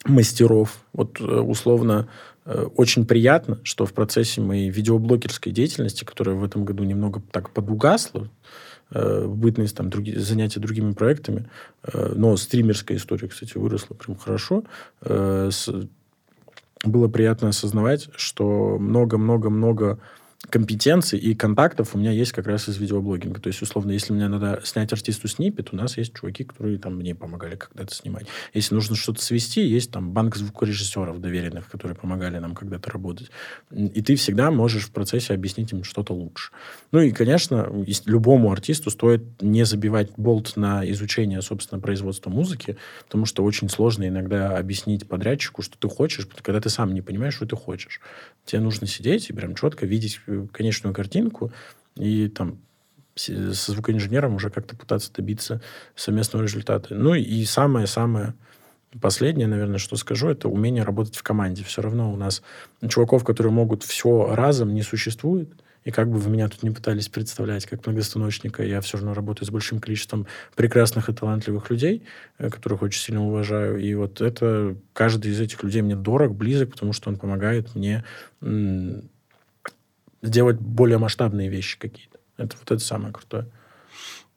[0.04, 0.84] мастеров.
[0.92, 2.37] Вот условно Э,
[2.76, 8.28] очень приятно, что в процессе моей видеоблогерской деятельности, которая в этом году немного так подугасла,
[8.90, 11.48] э, бытность, там, други, занятия другими проектами,
[11.82, 14.64] э, но стримерская история, кстати, выросла прям хорошо.
[16.84, 19.98] Было приятно осознавать, что много-много-много
[20.50, 23.40] компетенций и контактов у меня есть как раз из видеоблогинга.
[23.40, 26.96] То есть, условно, если мне надо снять артисту снипет, у нас есть чуваки, которые там
[26.96, 28.26] мне помогали когда-то снимать.
[28.54, 33.30] Если нужно что-то свести, есть там банк звукорежиссеров доверенных, которые помогали нам когда-то работать.
[33.72, 36.52] И ты всегда можешь в процессе объяснить им что-то лучше.
[36.92, 37.68] Ну и, конечно,
[38.06, 44.06] любому артисту стоит не забивать болт на изучение, собственно, производства музыки, потому что очень сложно
[44.06, 48.00] иногда объяснить подрядчику, что ты хочешь, когда ты сам не понимаешь, что ты хочешь.
[48.44, 50.20] Тебе нужно сидеть и прям четко видеть
[50.52, 51.52] конечную картинку
[51.96, 52.58] и там
[53.16, 55.60] со звукоинженером уже как-то пытаться добиться
[55.96, 56.94] совместного результата.
[56.94, 58.34] Ну и самое-самое
[59.00, 61.64] последнее, наверное, что скажу, это умение работать в команде.
[61.64, 62.42] Все равно у нас
[62.88, 65.52] чуваков, которые могут все разом, не существует.
[65.84, 69.46] И как бы вы меня тут не пытались представлять как многостаночника, я все равно работаю
[69.46, 72.02] с большим количеством прекрасных и талантливых людей,
[72.38, 73.78] э, которых очень сильно уважаю.
[73.78, 78.04] И вот это каждый из этих людей мне дорог, близок, потому что он помогает мне
[80.22, 82.18] сделать более масштабные вещи какие-то.
[82.36, 83.46] Это вот это самое крутое.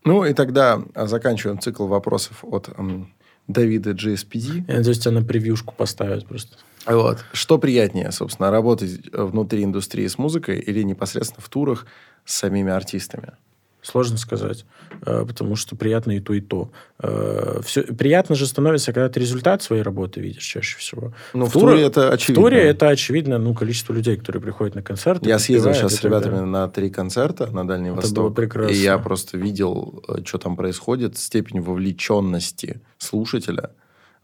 [0.04, 3.14] Ну и тогда заканчиваем цикл вопросов от эм,
[3.48, 4.66] Давида GSPD.
[4.68, 6.58] Я надеюсь, тебя на превьюшку поставят просто.
[6.86, 7.24] Вот.
[7.34, 11.86] Что приятнее, собственно, работать внутри индустрии с музыкой или непосредственно в турах
[12.26, 13.34] с самими артистами?
[13.82, 14.66] Сложно сказать,
[15.06, 16.72] э, потому что приятно и то, и то.
[17.00, 21.14] Э, Все, приятно же становится, когда ты результат своей работы видишь чаще всего.
[21.34, 22.42] Ну, в, в туре это очевидно.
[22.42, 25.28] В туре это очевидно, ну, количество людей, которые приходят на концерты.
[25.28, 26.46] Я съездил сейчас с ребятами далее.
[26.46, 28.18] на три концерта на Дальний это Восток.
[28.18, 28.72] Было прекрасно.
[28.72, 33.72] И я просто видел, э, что там происходит, степень вовлеченности слушателя.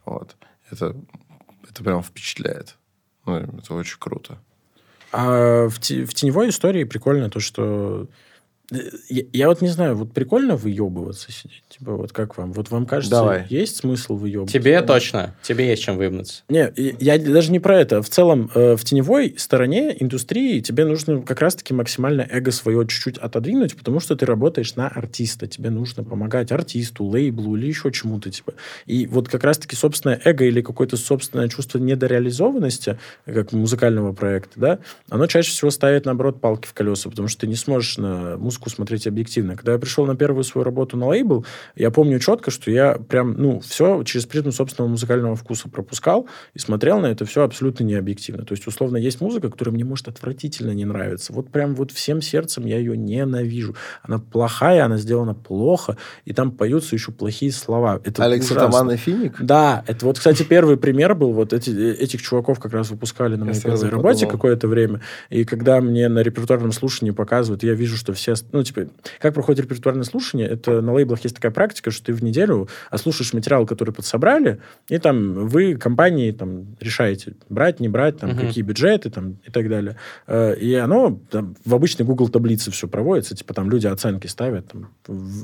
[0.04, 0.36] Вот.
[0.70, 0.94] Это,
[1.68, 2.76] это прям впечатляет.
[3.26, 4.38] Ну, это очень круто.
[5.10, 8.06] А в, в теневой истории прикольно то, что
[8.70, 11.62] я, я вот не знаю, вот прикольно выебываться сидеть?
[11.70, 12.52] Типа, вот как вам?
[12.52, 13.46] Вот вам кажется, Давай.
[13.48, 14.52] есть смысл выебываться?
[14.52, 15.34] Тебе точно.
[15.42, 16.42] Тебе есть чем выебнуться.
[16.50, 18.02] Не, я даже не про это.
[18.02, 23.16] В целом, э, в теневой стороне индустрии тебе нужно как раз-таки максимально эго свое чуть-чуть
[23.16, 25.46] отодвинуть, потому что ты работаешь на артиста.
[25.46, 28.30] Тебе нужно помогать артисту, лейблу или еще чему-то.
[28.30, 28.52] Типа.
[28.84, 34.78] И вот как раз-таки собственное эго или какое-то собственное чувство недореализованности, как музыкального проекта, да,
[35.08, 38.57] оно чаще всего ставит, наоборот, палки в колеса, потому что ты не сможешь на музыку
[38.58, 39.56] музыку смотреть объективно.
[39.56, 41.44] Когда я пришел на первую свою работу на лейбл,
[41.76, 46.58] я помню четко, что я прям, ну, все через призму собственного музыкального вкуса пропускал и
[46.58, 48.44] смотрел на это все абсолютно необъективно.
[48.44, 51.32] То есть, условно, есть музыка, которая мне, может, отвратительно не нравится.
[51.32, 53.74] Вот прям вот всем сердцем я ее ненавижу.
[54.02, 58.00] Она плохая, она сделана плохо, и там поются еще плохие слова.
[58.04, 59.36] Это Алекс Атаман и Финик?
[59.40, 61.32] Да, это вот, кстати, первый пример был.
[61.32, 65.00] Вот эти, этих чуваков как раз выпускали на моей первой работе какое-то время.
[65.30, 68.88] И когда мне на репертуарном слушании показывают, я вижу, что все ну, типа,
[69.20, 73.32] как проходит репертуарное слушание, это на лейблах есть такая практика, что ты в неделю ослушаешь
[73.32, 78.40] материал, который подсобрали, и там вы, компании, там, решаете, брать, не брать, там, угу.
[78.40, 79.96] какие бюджеты, там, и так далее.
[80.26, 84.68] Э, и оно там, в обычной Google таблице все проводится, типа, там люди оценки ставят,
[84.68, 84.90] там,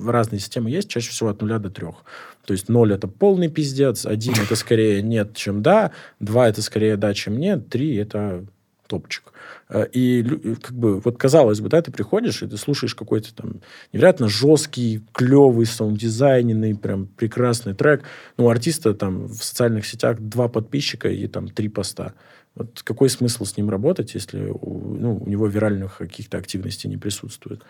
[0.06, 2.04] разные системы есть, чаще всего от нуля до трех.
[2.46, 6.96] То есть ноль это полный пиздец, один это скорее нет, чем да, два это скорее
[6.96, 8.44] да, чем нет, три это
[8.86, 9.32] топчик.
[9.68, 10.22] Э, и
[10.62, 13.60] как бы вот казалось бы, да, ты приходишь и ты слушаешь какой-то там
[13.92, 18.02] невероятно жесткий, клевый, саунд-дизайненный, прям прекрасный трек.
[18.36, 22.14] Ну, у артиста там в социальных сетях два подписчика и там три поста.
[22.54, 26.96] Вот какой смысл с ним работать, если у, ну, у него виральных каких-то активностей не
[26.96, 27.62] присутствует?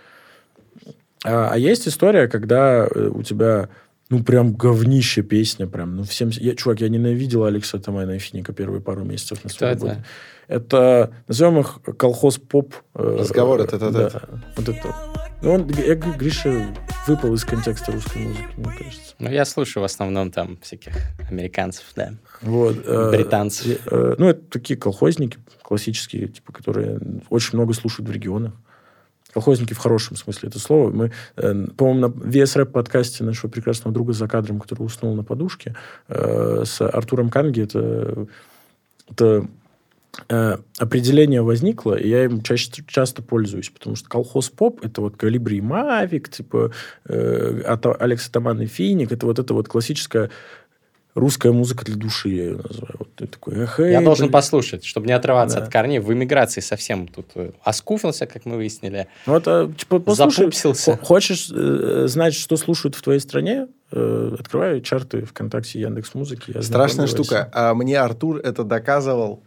[1.25, 3.71] А, а есть история, когда э, у тебя
[4.11, 6.29] ну, прям говнище песня, прям, ну, всем...
[6.29, 10.05] Я, чувак, я ненавидел Алекса Тамайна и Финика первые пару месяцев на своей работе.
[10.47, 12.75] Это, назовем их колхоз-поп.
[12.95, 14.23] Э, Разговор это это да,
[14.57, 14.95] вот это.
[15.41, 16.75] Ну, он, я, Гриша
[17.07, 19.15] выпал из контекста русской музыки, мне кажется.
[19.19, 20.93] Ну, я слушаю в основном там всяких
[21.31, 22.13] американцев, да.
[22.43, 22.77] Вот.
[22.87, 23.81] Э, Британцев.
[23.91, 28.53] Э, ну, это такие колхозники классические, типа, которые очень много слушают в регионах.
[29.35, 30.91] Колхозники в хорошем смысле это слово.
[30.91, 35.75] Мы, э, по-моему, на VS подкасте нашего прекрасного друга за кадром, который уснул на подушке,
[36.09, 38.29] э, с Артуром Канги, это,
[39.11, 39.49] это
[40.29, 45.61] э, определение возникло, и я им чаще, часто пользуюсь, потому что колхоз-поп— это вот Калибри
[45.61, 46.71] Мавик, типа
[47.09, 50.31] э, от Алекса Таман и Финик, это вот это вот классическая
[51.15, 52.97] русская музыка для души, я ее называю.
[52.99, 54.33] Вот ты такой, эх, Я эй, должен блин.
[54.33, 55.65] послушать, чтобы не отрываться да.
[55.65, 55.99] от корней.
[56.01, 59.09] В эмиграции совсем тут э, оскуфился, как мы выяснили.
[59.27, 60.97] Ну, вот, а, типа, послушай, Запупсился.
[60.97, 63.69] Хочешь э, знать, что слушают в твоей стране?
[63.93, 66.61] Э, открываю чарты ВКонтакте, Яндекс Музыки.
[66.61, 67.51] Страшная штука.
[67.53, 69.43] А мне Артур это доказывал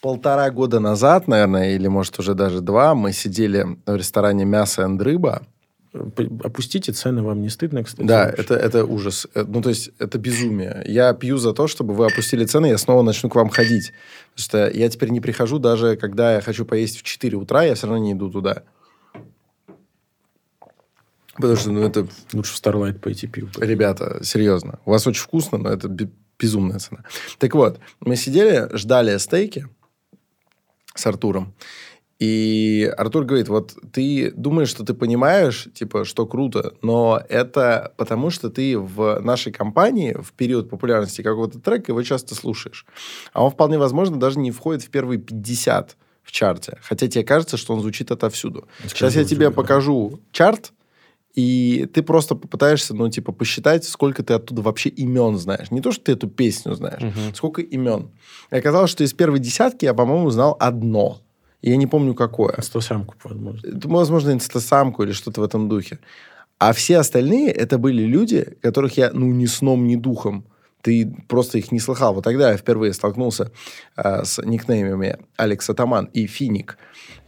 [0.00, 2.94] полтора года назад, наверное, или, может, уже даже два.
[2.94, 5.42] Мы сидели в ресторане «Мясо и рыба»
[5.92, 8.06] Опустите цены, вам не стыдно, кстати?
[8.06, 8.42] Да, вообще?
[8.42, 9.26] это, это ужас.
[9.34, 10.82] Э, Ну, то есть, это безумие.
[10.86, 13.92] Я пью за то, чтобы вы опустили цены, я снова начну к вам ходить.
[14.34, 17.74] Потому что я теперь не прихожу, даже когда я хочу поесть в 4 утра, я
[17.74, 18.62] все равно не иду туда.
[21.34, 23.48] Потому что, ну, это, Лучше в Starlight пойти пиво.
[23.58, 24.80] ребята, серьезно.
[24.84, 27.04] У вас очень вкусно, но это бе- безумная цена.
[27.38, 29.66] Так вот, мы сидели, ждали стейки
[30.94, 31.54] с Артуром.
[32.18, 38.30] И Артур говорит, вот ты думаешь, что ты понимаешь, типа, что круто, но это потому,
[38.30, 42.86] что ты в нашей компании в период популярности какого-то трека его часто слушаешь.
[43.32, 46.78] А он вполне возможно даже не входит в первые 50 в чарте.
[46.82, 48.66] Хотя тебе кажется, что он звучит отовсюду.
[48.86, 49.54] Сейчас я тебе да.
[49.54, 50.72] покажу чарт,
[51.34, 55.70] и ты просто попытаешься, ну, типа, посчитать, сколько ты оттуда вообще имен знаешь.
[55.70, 57.32] Не то, что ты эту песню знаешь, Мгм.
[57.34, 58.10] сколько имен.
[58.50, 61.20] И оказалось, что из первой десятки я, по-моему, знал одно.
[61.62, 62.60] Я не помню, какое.
[62.60, 63.66] Стосямку, возможно.
[63.66, 65.98] Это, возможно, инстасамку или что-то в этом духе.
[66.58, 70.44] А все остальные это были люди, которых я, ну, ни сном, ни духом.
[70.82, 72.14] Ты просто их не слыхал.
[72.14, 73.50] Вот тогда я впервые столкнулся
[73.96, 76.78] а, с никнеймами Алекс Атаман и Финик.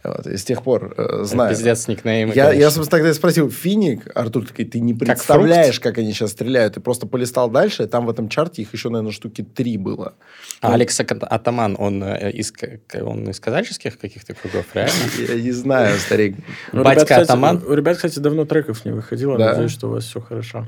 [0.03, 1.51] Вот, и с тех пор э, знаю.
[1.51, 5.99] Пиздец, никнеймы, Я, я, собственно, тогда спросил, Финик, Артур такой, ты не Как представляешь, как,
[5.99, 6.73] они сейчас стреляют.
[6.73, 10.15] Ты просто полистал дальше, там в этом чарте их еще, наверное, штуки три было.
[10.61, 12.51] А Алекс Ак- Атаман, он э, из,
[12.99, 14.93] он из казаческих каких-то кругов, реально?
[15.27, 16.37] Я не знаю, старик.
[16.71, 17.63] Ну, Батька Атаман?
[17.67, 19.37] У ребят, кстати, давно треков не выходило.
[19.37, 19.51] Да.
[19.51, 20.65] Надеюсь, что у вас все хорошо.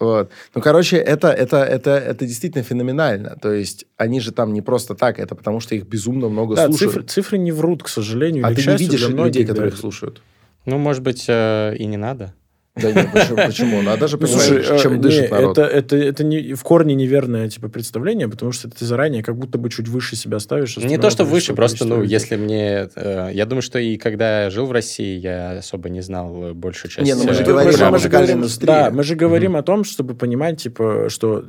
[0.00, 0.30] Вот.
[0.54, 3.36] Ну, короче, это, это, это, это действительно феноменально.
[3.40, 6.66] То есть, они же там не просто так, это потому что их безумно много Да,
[6.66, 6.92] слушают.
[6.92, 8.46] цифры, цифры не врут, к сожалению.
[8.46, 10.22] А ты не видишь людей, которые их слушают?
[10.64, 12.34] Ну, может быть, э, и не надо.
[12.80, 13.36] Да нет, почему?
[13.46, 13.82] почему?
[13.82, 15.58] Надо же Ну, понимать, слушай, чем э, дышит народ.
[15.58, 19.58] Это, это, это не, в корне неверное типа представление, потому что ты заранее как будто
[19.58, 20.76] бы чуть выше себя ставишь.
[20.76, 22.88] Не то, что выше, просто, ну, если мне...
[22.94, 26.52] э, я думаю, что и когда я жил в России, я особо не знал э,
[26.52, 27.06] большую часть...
[27.06, 28.66] Не, ну мы же говорим же- о же музыкальной индустрии.
[28.66, 31.44] Да, мы же говорим о том, чтобы понимать, типа, что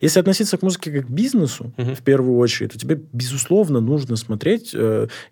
[0.00, 4.74] если относиться к музыке как к бизнесу, в первую очередь, то тебе, безусловно, нужно смотреть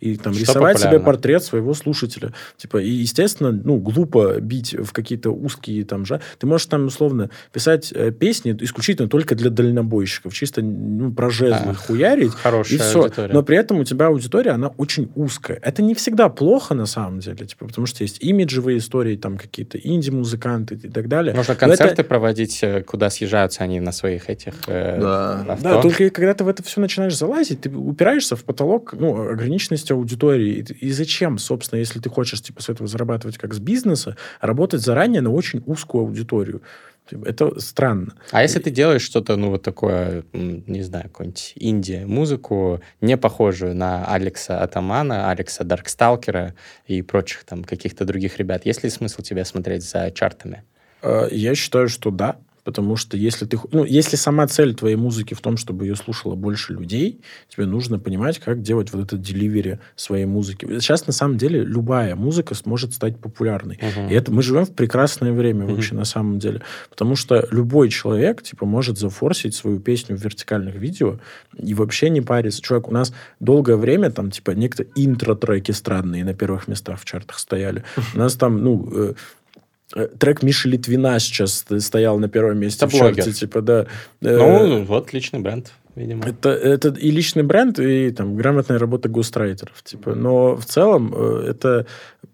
[0.00, 2.32] и там рисовать себе портрет своего слушателя.
[2.56, 6.20] Типа, и, естественно, ну, глупо бить в какие-то узкие там же.
[6.38, 11.70] Ты можешь там, условно, писать э, песни исключительно только для дальнобойщиков, чисто ну, про жезлы
[11.70, 12.34] А, хуярить.
[12.34, 13.02] Хорошая И все.
[13.02, 13.32] аудитория.
[13.34, 15.58] Но при этом у тебя аудитория, она очень узкая.
[15.62, 19.78] Это не всегда плохо, на самом деле, типа, потому что есть имиджевые истории, там какие-то
[19.78, 21.34] инди-музыканты и так далее.
[21.34, 25.40] Можно Но концерты это- проводить, э, куда съезжаются они на своих этих э, Да.
[25.48, 25.62] авто.
[25.64, 29.92] Да, только когда ты в это все начинаешь залазить, ты упираешься в потолок ну, ограниченности
[29.92, 30.64] аудитории.
[30.80, 34.80] И, и зачем, собственно, если ты хочешь типа, с этого зарабатывать как с бизнеса, работать
[34.80, 36.62] заранее на очень узкую аудиторию?
[37.08, 38.12] Типа, Это странно.
[38.30, 44.04] А если ты делаешь что-то, ну, вот такое, не знаю, какую-нибудь инди-музыку, не похожую на
[44.06, 46.54] Алекса Атамана, Алекса Дарксталкера
[46.86, 50.62] и прочих там каких-то других ребят, есть ли смысл тебя смотреть за чартами?
[51.02, 52.36] Э, Я считаю, что да.
[52.64, 53.58] Потому что если ты...
[53.72, 57.98] Ну, если сама цель твоей музыки в том, чтобы ее слушало больше людей, тебе нужно
[57.98, 60.66] понимать, как делать вот это деливери своей музыки.
[60.80, 63.78] Сейчас, на самом деле, любая музыка сможет стать популярной.
[63.80, 64.08] Мгм.
[64.08, 65.74] И это мы живем в прекрасное время Мгм.
[65.74, 66.62] вообще на самом деле.
[66.90, 71.18] Потому что любой человек, типа, может зафорсить свою песню в вертикальных видео
[71.56, 72.60] и вообще не париться.
[72.62, 77.38] Чувак, у нас долгое время там, типа, некоторые интро-треки странные на первых местах в чартах
[77.38, 77.84] стояли.
[78.14, 79.14] У нас там, ну, э,
[80.18, 83.34] трек Миши Литвина сейчас ст- стоял на первом месте Это в чарте, блогер.
[83.34, 83.86] типа, да.
[84.22, 86.24] Э, Ну, вот личный бренд, видимо.
[86.24, 89.82] это, это и личный бренд, и там грамотная работа гострайтеров.
[89.82, 90.14] Типа.
[90.14, 91.86] Но в целом э, это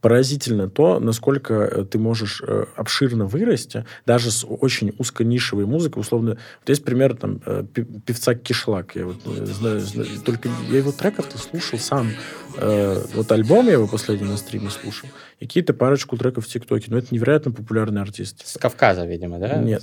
[0.07, 6.01] поразительно то, насколько э, ты можешь э, обширно вырасти, даже с очень узконишевой музыкой.
[6.01, 8.95] Условно, вот есть пример там, э, певца Кишлак.
[8.95, 12.13] Я вот знаю, знаю- только я его треков-то слушал сам.
[12.57, 15.09] Вот альбом я его последний на стриме слушал.
[15.41, 16.87] И какие-то парочку треков в ТикТоке.
[16.89, 18.47] Но это невероятно популярный артист.
[18.47, 19.57] С Кавказа, видимо, да?
[19.57, 19.83] Нет,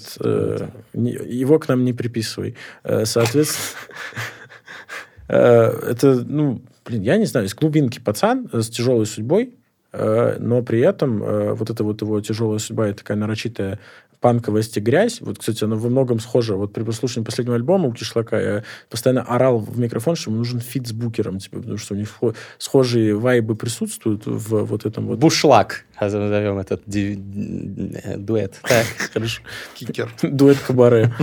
[0.93, 2.55] его к нам не приписывай.
[3.03, 3.77] Соответственно,
[5.27, 9.57] это, ну, блин, я не знаю, из глубинки пацан с тяжелой судьбой,
[9.93, 13.79] но при этом э, вот эта вот его тяжелая судьба и такая нарочитая
[14.23, 15.19] панковость и грязь.
[15.19, 16.56] Вот, кстати, она во многом схожа.
[16.56, 20.62] Вот при прослушивании последнего альбома у Кишлака я постоянно орал в микрофон, что ему нужен
[20.62, 25.08] фит с букером, типа, потому что у них схо- схожие вайбы присутствуют в вот этом
[25.08, 25.19] вот...
[25.19, 27.21] Бушлак, назовем этот ди-
[28.01, 28.62] э, дуэт.
[28.63, 28.86] Так.
[29.13, 29.41] Хорошо.
[29.75, 30.10] Кикер.
[30.21, 31.13] Дуэт кабаре.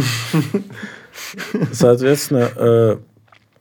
[1.72, 2.98] Соответственно, э,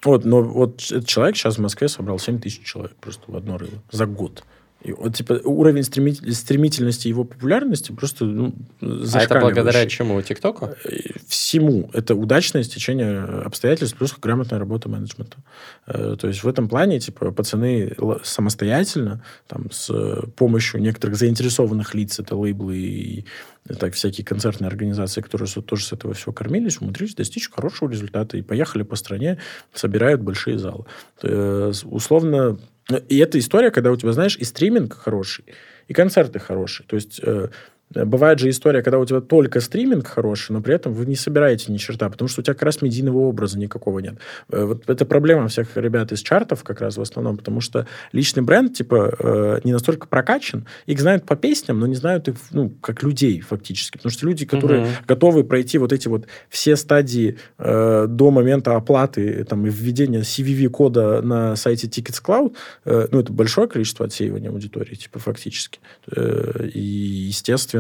[0.04, 3.58] вот, но вот этот человек сейчас в Москве собрал 7 тысяч человек просто в одно
[3.58, 4.44] рыло за год.
[4.82, 10.22] И вот, типа, уровень стремитель- стремительности его популярности просто ну, А это благодаря чему?
[10.22, 10.70] ТикТоку?
[10.86, 10.98] Э,
[11.28, 11.90] Всему.
[11.94, 15.38] Это удачное стечение обстоятельств плюс грамотная работа менеджмента.
[15.86, 17.94] Э, То есть в этом плане, типа, пацаны
[18.24, 23.26] самостоятельно, там, с э, помощью некоторых заинтересованных лиц, это лейблы и
[23.68, 28.38] э, так, всякие концертные организации, которые тоже с этого всего кормились, умудрились достичь хорошего результата
[28.38, 29.38] и поехали по стране,
[29.74, 30.86] собирают большие залы.
[31.22, 32.58] Э, с- Условно, э,
[32.98, 35.46] и это история, когда у тебя, знаешь, и стриминг хороший,
[35.88, 36.86] и концерты хорошие.
[36.88, 37.50] То есть э,
[37.94, 41.72] Бывает же история, когда у тебя только стриминг хороший, но при этом вы не собираете
[41.72, 44.16] ни черта, потому что у тебя как раз медийного образа никакого нет.
[44.52, 48.44] Э, Вот это проблема всех ребят из чартов как раз в основном, потому что личный
[48.44, 50.68] бренд, типа, э, не настолько прокачан.
[50.86, 53.98] Их знают по песням, но не знают их, ну, как людей фактически.
[53.98, 54.90] Потому что люди, которые Мгм.
[55.08, 61.22] готовы пройти вот эти вот все стадии э, до момента оплаты там, и введения CVV-кода
[61.24, 65.80] на сайте Tickets Cloud, э, ну, это большое количество отсеивания аудитории, типа, фактически.
[66.16, 67.79] Э, и, естественно,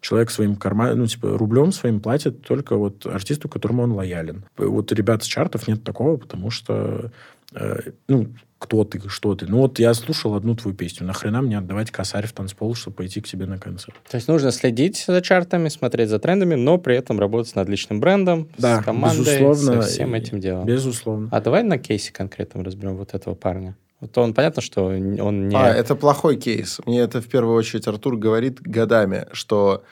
[0.00, 4.44] человек своим карманом, ну, типа, рублем своим платит только вот артисту, которому он лоялен.
[4.56, 7.10] Вот ребят с чартов нет такого, потому что,
[7.54, 8.28] э, ну,
[8.60, 9.46] кто ты, что ты.
[9.46, 11.06] Ну, вот я слушал одну твою песню.
[11.06, 13.96] Нахрена мне отдавать косарь в танцпол, чтобы пойти к тебе на концерт?
[14.08, 18.00] То есть нужно следить за чартами, смотреть за трендами, но при этом работать над личным
[18.00, 20.66] брендом, Да, с командой, безусловно, со всем этим делом.
[20.66, 21.28] Безусловно.
[21.32, 23.76] А давай на кейсе конкретном разберем вот этого парня.
[24.00, 25.56] Вот он, понятно, что он не...
[25.56, 26.80] А, это плохой кейс.
[26.86, 29.84] Мне это в первую очередь Артур говорит годами, что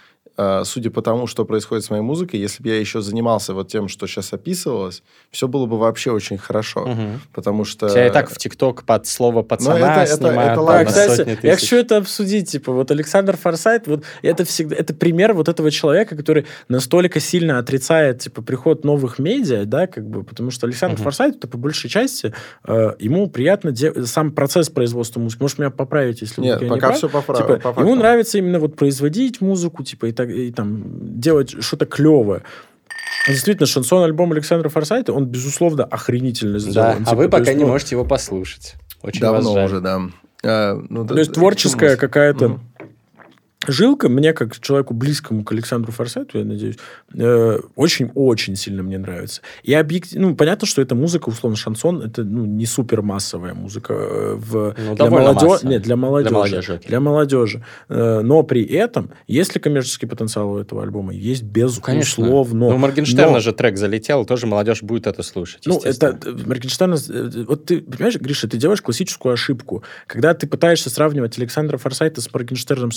[0.64, 3.88] судя по тому, что происходит с моей музыкой, если бы я еще занимался вот тем,
[3.88, 6.86] что сейчас описывалось, все было бы вообще очень хорошо.
[6.86, 7.20] Мгм.
[7.32, 7.88] Потому что...
[7.88, 10.84] Тебя и так в ТикТок под слово пацана это- это- снимают это там ладно.
[10.84, 12.50] на кстати, сотни я хочу это обсудить.
[12.50, 17.58] Типа, вот Александр Форсайт, вот это всегда, это пример вот этого человека, который настолько сильно
[17.58, 21.04] отрицает, типа, приход новых медиа, да, как бы, потому что Александр Мгм.
[21.04, 22.32] Форсайт, это по большей части,
[22.66, 25.42] э, ему приятно де- сам процесс производства музыки.
[25.42, 26.96] Можешь меня поправить, если Нет, я не пока прав.
[26.98, 30.52] все по, фра- Типа, по ему нравится именно вот производить музыку, типа, и, так, и
[30.52, 30.82] там
[31.20, 32.42] делать что-то клевое.
[33.26, 36.74] Действительно, шансон-альбом Александра Форсайта, он, безусловно, охренительно сделан.
[36.74, 38.76] Да, а Типа, вы то пока есть, не ну, можете его послушать.
[39.02, 39.64] Очень Давно вас жаль.
[39.66, 40.00] уже, да.
[40.44, 42.00] А, ну, да- То есть да, творческая почему?
[42.00, 42.60] какая-то Мгм.
[43.68, 46.76] Жилка, мне, как человеку близкому к Александру Форсайту, я надеюсь,
[47.14, 49.42] э, очень-очень сильно мне нравится.
[49.62, 53.92] И объективно, ну, понятно, что эта музыка, условно, шансон, это ну, не супер массовая музыка
[53.94, 55.60] э, в, Ну, для, массовая.
[55.64, 56.28] нет, для молодежи.
[56.30, 56.80] Для молодежи.
[56.86, 57.64] Для молодежи.
[57.88, 61.12] Э, но при этом, есть ли коммерческий потенциал у этого альбома?
[61.12, 62.68] Есть, безусловно.
[62.70, 65.62] Ну, у Моргенштерна Но- же трек залетел, тоже молодежь будет это слушать.
[65.66, 66.94] ну, это э, Моргенштерн...
[66.94, 69.82] э, Вот ты, понимаешь, Гриша, ты делаешь классическую ошибку.
[70.06, 72.96] Когда ты пытаешься сравнивать Александра Форсайта с Моргенштерном с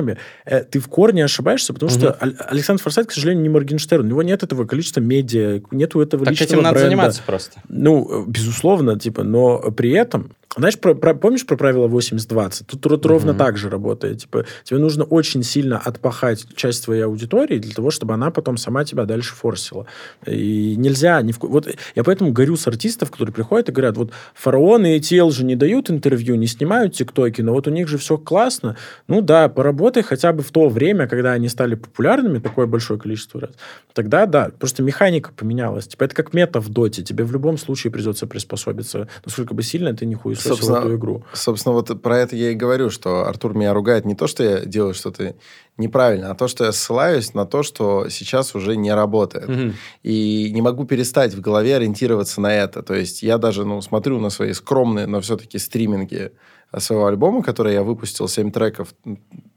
[0.00, 4.04] шансон-треками, э, ты в корне ошибаешься, потому что Аль- Александр Форсайт, к сожалению, не Моргенштерн.
[4.04, 6.88] У него нет этого количества медиа, нету этого Так личного этим надо бренда.
[6.88, 7.60] заниматься просто.
[7.68, 12.64] Ну, э, безусловно, типа, но при этом, знаешь, про, про- помнишь про правило 80-20?
[12.66, 14.18] Тут рот- ровно так же работает.
[14.18, 18.84] Типа, тебе нужно очень сильно отпахать часть твоей аудитории для того, чтобы она потом сама
[18.84, 19.86] тебя дальше форсила.
[20.26, 24.10] И нельзя ни в Вот я поэтому горю с артистов, которые приходят и говорят, вот
[24.34, 27.96] фараоны и ТЛ же не дают интервью, не снимают тиктоки, но вот у них же
[27.98, 28.76] все классно.
[29.06, 33.42] Ну да, поработай хотя бы в то время, когда они стали популярными, такое большое количество
[33.42, 33.50] раз.
[33.94, 35.86] Тогда да, просто механика поменялась.
[35.86, 37.02] Типа это как мета в доте.
[37.02, 40.16] Тебе в любом случае придется приспособиться, насколько бы сильно ты не
[40.48, 41.24] Собственно, эту игру.
[41.32, 44.60] Собственно, вот про это я и говорю, что Артур меня ругает не то, что я
[44.60, 45.34] делаю что-то
[45.76, 49.48] неправильно, а то, что я ссылаюсь на то, что сейчас уже не работает.
[49.48, 49.74] Мгм.
[50.02, 52.82] И не могу перестать в голове ориентироваться на это.
[52.82, 56.32] То есть я даже ну, смотрю на свои скромные, но все-таки стриминги
[56.78, 58.94] своего альбома, который я выпустил, 7 треков,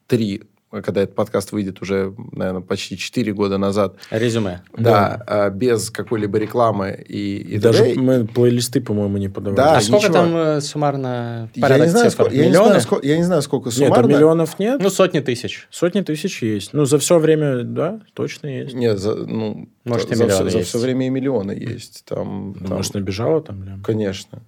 [0.07, 0.43] 3,
[0.82, 3.95] когда этот подкаст выйдет уже, наверное, почти 4 года назад.
[4.09, 4.61] Резюме.
[4.78, 7.99] Да, э, без какой-либо рекламы и, и Даже т.д.
[8.01, 9.57] мы плейлисты, по-моему, не подавали.
[9.57, 10.13] Да, а сколько ничего.
[10.13, 12.24] там э, суммарно Я не, знаю, цифр?
[12.24, 12.65] сколько, я, не Миллионы?
[12.67, 13.95] знаю, сколько, я не знаю, сколько Нет, суммарно.
[14.03, 14.82] там миллионов нет.
[14.82, 15.67] Ну, сотни тысяч.
[15.69, 16.74] Сотни тысяч есть.
[16.74, 18.74] Ну, за все время, да, точно есть.
[18.74, 20.69] Нет, за, ну, Может, и за, миллионы все, за есть.
[20.69, 22.03] все время и миллионы есть.
[22.05, 23.63] Там, Ну, там- Может, набежало там?
[23.63, 23.82] лям?
[23.84, 24.41] Конечно.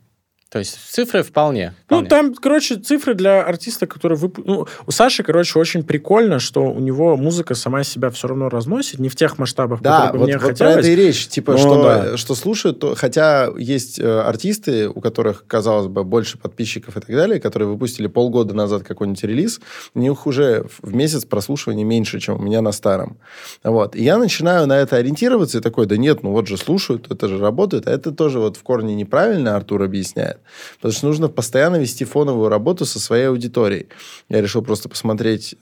[0.55, 1.73] То есть цифры вполне.
[1.89, 2.07] Ну, вполне.
[2.07, 4.37] там, короче, цифры для артиста, который вып...
[4.37, 8.99] Ну, у Саши, короче, очень прикольно, что у него музыка сама себя все равно разносит,
[8.99, 10.77] не в тех масштабах, Да, которые бы вот, мне вот про хотелось.
[10.77, 11.27] это и речь.
[11.27, 12.15] Типа, Ну, что, да.
[12.15, 17.09] что слушают, то, хотя есть э, артисты, у которых, казалось бы, больше подписчиков и так
[17.13, 19.59] далее, которые выпустили полгода назад какой-нибудь релиз,
[19.93, 23.17] у них уже в в месяц прослушивания меньше, чем у меня на старом.
[23.63, 23.93] Вот.
[23.97, 27.27] И я начинаю на это ориентироваться и такой, да нет, ну вот же слушают, это
[27.27, 27.87] же работает.
[27.87, 30.37] А это тоже вот в корне неправильно Артур объясняет.
[30.77, 33.87] Потому что нужно постоянно вести фоновую работу со своей аудиторией.
[34.29, 35.55] Я решил просто посмотреть,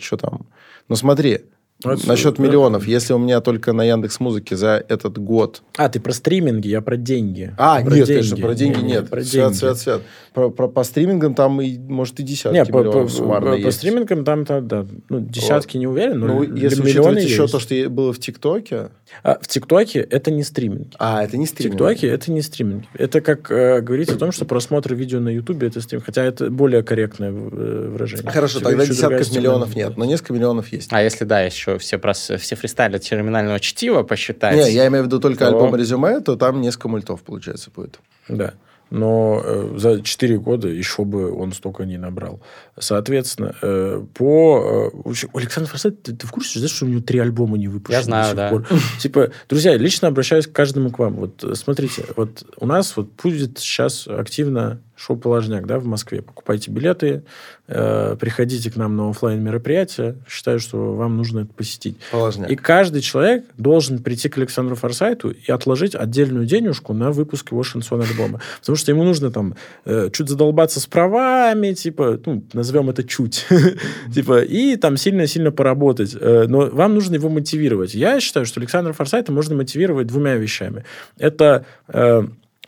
[0.00, 0.46] что там.
[0.88, 1.40] Ну смотри,
[1.84, 2.86] Вот, Насчет э, миллионов.
[2.88, 5.62] Если у меня только на Яндекс Музыке за этот год...
[5.76, 7.54] А, ты про стриминги, я про деньги.
[7.58, 8.12] А, Про нет, деньги.
[8.20, 9.10] конечно, про деньги Не, не, нет.
[9.10, 9.56] Про свят, деньги.
[9.58, 10.02] свят, свят.
[10.32, 13.56] Про, про- по стримингам там, и, может, и десятки Не, по, по- миллионов суммарно по-
[13.56, 13.76] по есть.
[13.76, 17.52] стримингам там, там, да, ну, десятки не уверен, но Ну, если миллионы учитывать еще есть.
[17.52, 18.88] то, что было в ТикТоке...
[19.22, 20.90] А, в ТикТоке это не стриминги.
[20.98, 21.74] А, это не В стриминг.
[21.74, 22.84] ТикТоке это не стриминг.
[22.94, 26.00] Это как э, говорить о том, что просмотр видео на Ютубе это стрим.
[26.00, 28.30] Хотя это более корректное э, выражение.
[28.30, 30.88] Хорошо, Всего тогда десятков миллионов нет, но несколько миллионов есть.
[30.90, 34.56] А если, да, еще все, прос- все фристайлят терминального чтива посчитать...
[34.56, 37.98] Не, я имею в виду только то- альбом резюме, то там несколько мультов, получается, будет.
[38.28, 38.54] Да.
[38.88, 42.40] Но э, за 4 года еще бы он столько не набрал.
[42.78, 44.92] Соответственно, э, по...
[44.94, 47.66] э, общем, Александр Форсайт, ты, ты в курсе, знаешь, что у него три альбома не
[47.66, 48.50] выпущены Я знаю, до сих да.
[48.50, 48.80] пор?
[49.00, 51.14] Типа, друзья, лично обращаюсь к каждому к вам.
[51.14, 56.22] Вот э, смотрите, вот у нас вот будет сейчас активно шоу «Положняк», да, в Москве.
[56.22, 57.22] Покупайте билеты,
[57.68, 60.16] э, приходите к нам на оффлайн мероприятия.
[60.28, 61.98] Считаю, что вам нужно это посетить.
[62.10, 62.50] Положняк.
[62.50, 67.62] И каждый человек должен прийти к Александру Форсайту и отложить отдельную денежку на выпуск его
[67.62, 68.40] шансон-альбома.
[68.60, 73.46] Потому что ему нужно там э, чуть задолбаться с правами, типа, ну, назовем это чуть,
[74.14, 76.16] типа, и там сильно-сильно поработать.
[76.18, 77.94] Э, Но вам нужно его мотивировать.
[77.94, 80.84] Я считаю, что Александра Форсайта можно мотивировать двумя вещами.
[81.18, 82.22] Это э,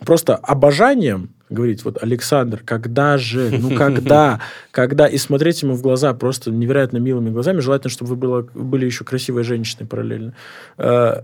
[0.05, 4.39] просто обожанием, говорить, вот, Александр, когда же, ну, когда,
[4.71, 8.85] когда, и смотреть ему в глаза просто невероятно милыми глазами, желательно, чтобы вы было, были
[8.85, 10.33] еще красивой женщиной параллельно.
[10.77, 11.21] Э,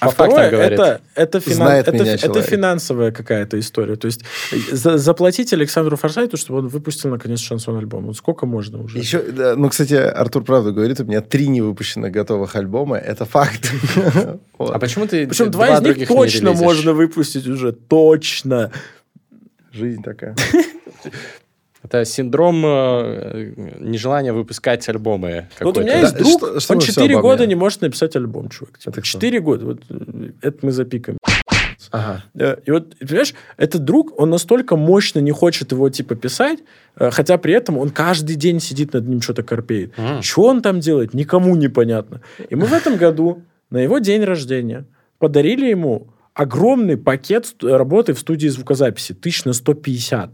[0.00, 3.94] А По второе, это, это, финан- это, это финансовая какая-то история.
[3.94, 4.22] То есть
[4.72, 8.06] за- заплатить Александру Форсайту, чтобы он выпустил, наконец, шансон-альбом.
[8.06, 8.98] Вот сколько можно уже?
[8.98, 12.96] Еще, да, ну, кстати, Артур правду говорит, у меня три невыпущенных готовых альбома.
[12.96, 13.70] Это факт.
[14.58, 17.72] А почему ты Причем два, из них точно можно выпустить уже.
[17.72, 18.70] Точно.
[19.72, 20.34] Жизнь такая.
[21.84, 25.48] Это синдром э, нежелания выпускать альбомы.
[25.60, 27.80] Вот у меня есть друг, что- что он вы всё 4 обо года не может
[27.80, 28.78] написать альбом, чувак.
[28.78, 29.08] Типа, Это кто?
[29.08, 29.66] 4 года.
[29.66, 31.18] Вот, э, это мы запикаем.
[31.90, 32.22] Ага.
[32.38, 36.60] Э, И вот, понимаешь, этот друг, он настолько мощно не хочет его, типа, писать,
[36.96, 39.92] хотя при этом он каждый день сидит над ним, что-то корпеет.
[39.98, 40.22] М.
[40.22, 42.20] Что он там делает, никому непонятно.
[42.48, 44.84] И мы в этом году на его день рождения
[45.18, 50.30] подарили ему огромный пакет ст- работы в студии звукозаписи, тысяч на 150.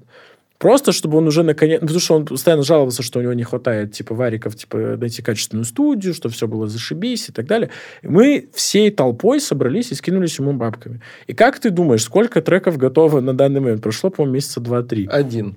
[0.59, 1.80] Просто, чтобы он уже наконец...
[1.80, 5.64] Потому что он постоянно жаловался, что у него не хватает, типа, вариков, типа, найти качественную
[5.64, 7.70] студию, что все было зашибись и так далее.
[8.03, 11.01] И мы всей толпой собрались и скинулись ему бабками.
[11.28, 13.82] И как ты думаешь, сколько треков готово на данный момент?
[13.82, 15.07] Прошло, по-моему, месяца два-три.
[15.07, 15.55] Один.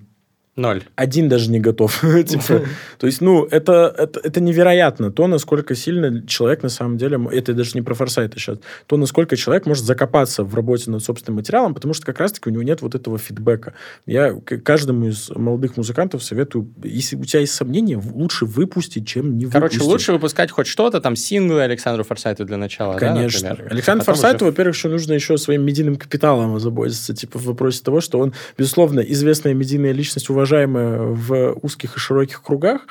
[0.58, 0.84] Ноль.
[0.96, 2.02] Один даже не готов.
[2.28, 2.62] Типа,
[2.98, 5.10] То есть, ну, это, это, это невероятно.
[5.10, 7.18] То, насколько сильно человек на самом деле...
[7.32, 8.58] Это даже не про форсайта сейчас.
[8.86, 12.52] То, насколько человек может закопаться в работе над собственным материалом, потому что как раз-таки у
[12.52, 13.76] него нет вот этого фидбэка.
[14.06, 14.34] Я
[14.64, 19.76] каждому из молодых музыкантов советую, если у тебя есть сомнения, лучше выпустить, чем не Короче,
[19.76, 19.88] выпустить.
[19.92, 23.50] лучше выпускать хоть что-то, там, синглы Александру Форсайту для начала, да, Конечно.
[23.52, 23.72] например?
[23.72, 27.46] Александр А потом Форсайту, уже- во-первых, еще нужно еще своим медийным капиталом озаботиться, типа в
[27.46, 32.82] вопросе того, что он, безусловно, известная медийная личность, уважаемая в узких и широких кругах,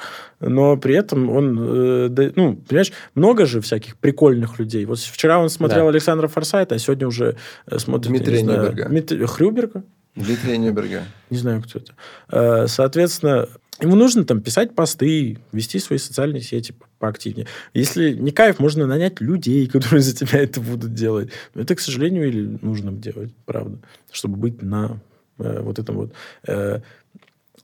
[0.41, 4.85] но при этом он, э, да- ну, понимаешь, много же всяких прикольных людей.
[4.85, 5.91] Вот вчера он смотрел Да.
[5.91, 7.37] Александра Форсайта, а сегодня уже
[7.67, 8.11] э, смотрит...
[8.11, 8.89] Дмитрия не знаю, Нюберга.
[8.89, 9.83] Дмитрия Хрюберга?
[10.17, 11.03] Дмитрия Нюберга.
[11.31, 11.93] Не знаю, кто это.
[12.31, 13.49] Э, Соответственно,
[13.81, 17.47] ему нужно там писать посты, вести свои социальные сети по- поактивнее.
[17.75, 21.31] Если не кайф, можно нанять людей, которые за тебя это будут делать.
[21.55, 23.79] Но это, к сожалению, или нужно делать, правда,
[24.11, 24.99] чтобы быть на
[25.39, 26.13] э, вот этом вот
[26.47, 26.81] э,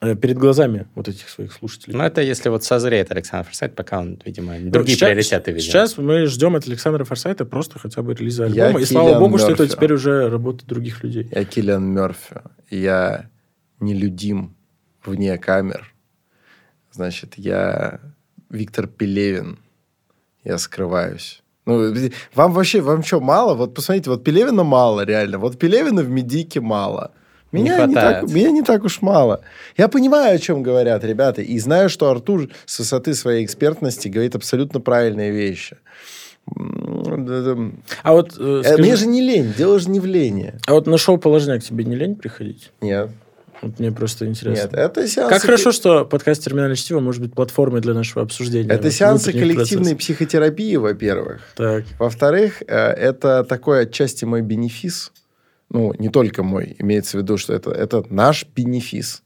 [0.01, 1.97] перед глазами вот этих своих слушателей.
[1.97, 5.71] Ну, это если вот созреет Александр Форсайт, пока он, видимо, другие сейчас- приоритеты видит.
[5.71, 8.81] Сейчас мы ждем от Александра Форсайта просто хотя бы релиза Я альбома.
[8.83, 9.75] И слава Киллиан богу, что это Мёрфи.
[9.75, 11.29] теперь уже работа других людей.
[11.31, 12.41] Я Киллиан Мерфи.
[12.71, 13.31] Я
[13.81, 14.55] нелюдим
[15.05, 15.93] вне камер.
[16.93, 18.01] Значит, я
[18.51, 19.59] Виктор Пелевин.
[20.45, 21.43] Я скрываюсь.
[21.65, 21.93] Ну,
[22.35, 23.55] вам вообще, вам что, мало?
[23.55, 25.39] Вот посмотрите, вот Пелевина мало, реально.
[25.39, 27.13] Вот Пелевина в Медике мало.
[27.57, 28.33] Не Меня не, так, хватает.
[28.35, 29.41] меня не так уж мало.
[29.77, 34.35] Я понимаю, о чем говорят ребята, и знаю, что Артур с высоты своей экспертности говорит
[34.35, 35.77] абсолютно правильные вещи.
[38.03, 40.55] А вот, э, Э, скажи, Мне же не лень, дело же не в лени.
[40.67, 42.71] а вот на шоу «Положняк» тебе не лень приходить?
[42.81, 43.11] Нет,
[43.63, 44.63] Вот мне просто интересно.
[44.63, 45.33] нет, это сеансы...
[45.35, 48.71] Как хорошо, что подкаст «Терминальное чтиво» может быть платформой для нашего обсуждения.
[48.71, 49.99] Это сеансы коллективной процессов.
[49.99, 51.41] психотерапии, во-первых.
[51.57, 51.85] Так.
[51.99, 55.11] Во-вторых, э, это такой отчасти мой бенефис.
[55.77, 59.23] Ну, не только мой, имеется в виду, что это, это наш бенефис.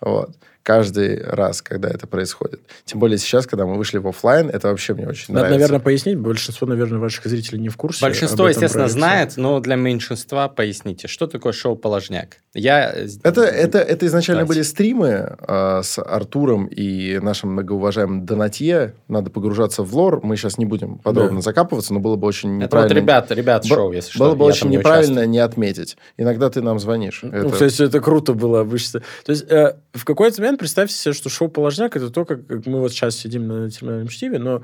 [0.00, 0.36] Вот.
[0.62, 2.60] Каждый раз, когда это происходит.
[2.84, 5.58] Тем более сейчас, когда мы вышли в офлайн, это вообще мне очень Надо, нравится.
[5.58, 6.18] наверное, пояснить.
[6.18, 8.04] Большинство, наверное, ваших зрителей не в курсе.
[8.04, 8.98] Большинство, естественно, проекте.
[8.98, 12.38] знает, но для меньшинства поясните, что такое шоу «Положняк».
[12.54, 12.92] Я...
[13.24, 14.58] Это, это, это изначально Давайте.
[14.60, 18.94] были стримы э, с Артуром и нашим многоуважаемым Донатье.
[19.08, 20.20] Надо погружаться в лор.
[20.22, 21.42] Мы сейчас не будем подробно Да.
[21.42, 22.94] закапываться, но было бы очень Это неправильно.
[22.94, 24.18] вот ребята, ребят Б- шоу, если что.
[24.26, 25.96] Было бы очень не неправильно не отметить.
[26.18, 27.20] Иногда ты нам звонишь.
[27.22, 29.00] Ну, Это- кстати, это круто было обычно.
[29.24, 32.80] То есть э, в какой-то момент представьте себе, что шоу «Положняк»— это то, как, мы
[32.80, 34.62] вот сейчас сидим на терминальном чтиве, но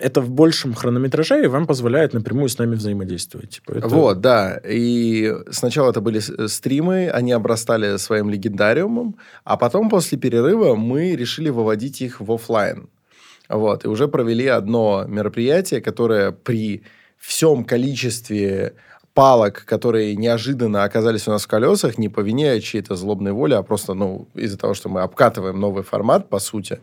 [0.00, 3.50] это в большем хронометраже и вам позволяет напрямую с нами взаимодействовать.
[3.50, 4.60] Типа, это- Вот, да.
[4.66, 11.50] И сначала это были стримы, они обрастали своим легендариумом, а потом после перерыва мы решили
[11.50, 12.88] выводить их в офлайн.
[13.48, 16.82] Вот, и уже провели одно мероприятие, которое при
[17.18, 18.74] всем количестве
[19.14, 23.62] палок, которые неожиданно оказались у нас в колесах, не по вине чьей-то злобной воли, а
[23.62, 26.80] просто, ну, из-за того, что мы обкатываем новый формат, по сути.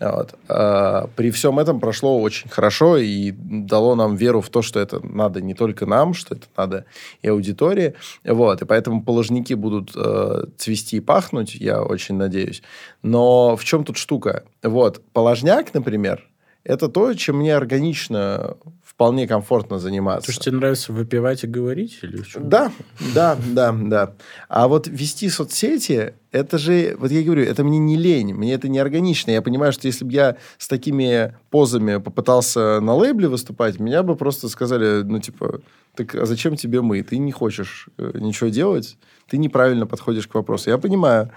[0.00, 0.34] Вот.
[0.48, 5.00] А, При всем этом прошло очень хорошо и дало нам веру в то, что это
[5.04, 6.84] надо не только нам, что это надо
[7.22, 7.94] и аудитории.
[8.24, 8.62] Вот.
[8.62, 12.62] И поэтому положники будут э, цвести и пахнуть, я очень надеюсь.
[13.02, 14.44] Но в чем тут штука?
[14.62, 16.26] Вот, положняк, например,
[16.64, 18.56] это то, чем мне органично
[19.00, 20.26] вполне комфортно заниматься.
[20.26, 22.00] То, что тебе нравится выпивать и говорить?
[22.02, 22.38] Или что?
[22.38, 22.70] Да,
[23.14, 24.12] да, да, да.
[24.50, 28.68] А вот вести соцсети, это же, вот я говорю, это мне не лень, мне это
[28.68, 29.30] не органично.
[29.30, 34.16] Я понимаю, что если бы я с такими позами попытался на лейбле выступать, меня бы
[34.16, 35.62] просто сказали, ну, типа,
[35.94, 37.02] так а зачем тебе мы?
[37.02, 38.98] Ты не хочешь э, ничего делать,
[39.30, 40.68] ты неправильно подходишь к вопросу.
[40.68, 41.30] Я понимаю.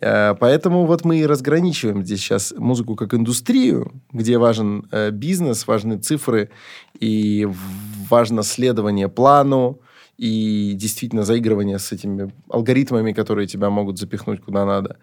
[0.00, 5.66] Э, Поэтому вот мы и разграничиваем здесь сейчас музыку как индустрию, где важен э, бизнес,
[5.66, 6.50] важны цифры
[7.00, 7.48] и
[8.08, 9.80] важно следование плану
[10.16, 14.96] и действительно заигрывание с этими алгоритмами, которые тебя могут запихнуть куда надо.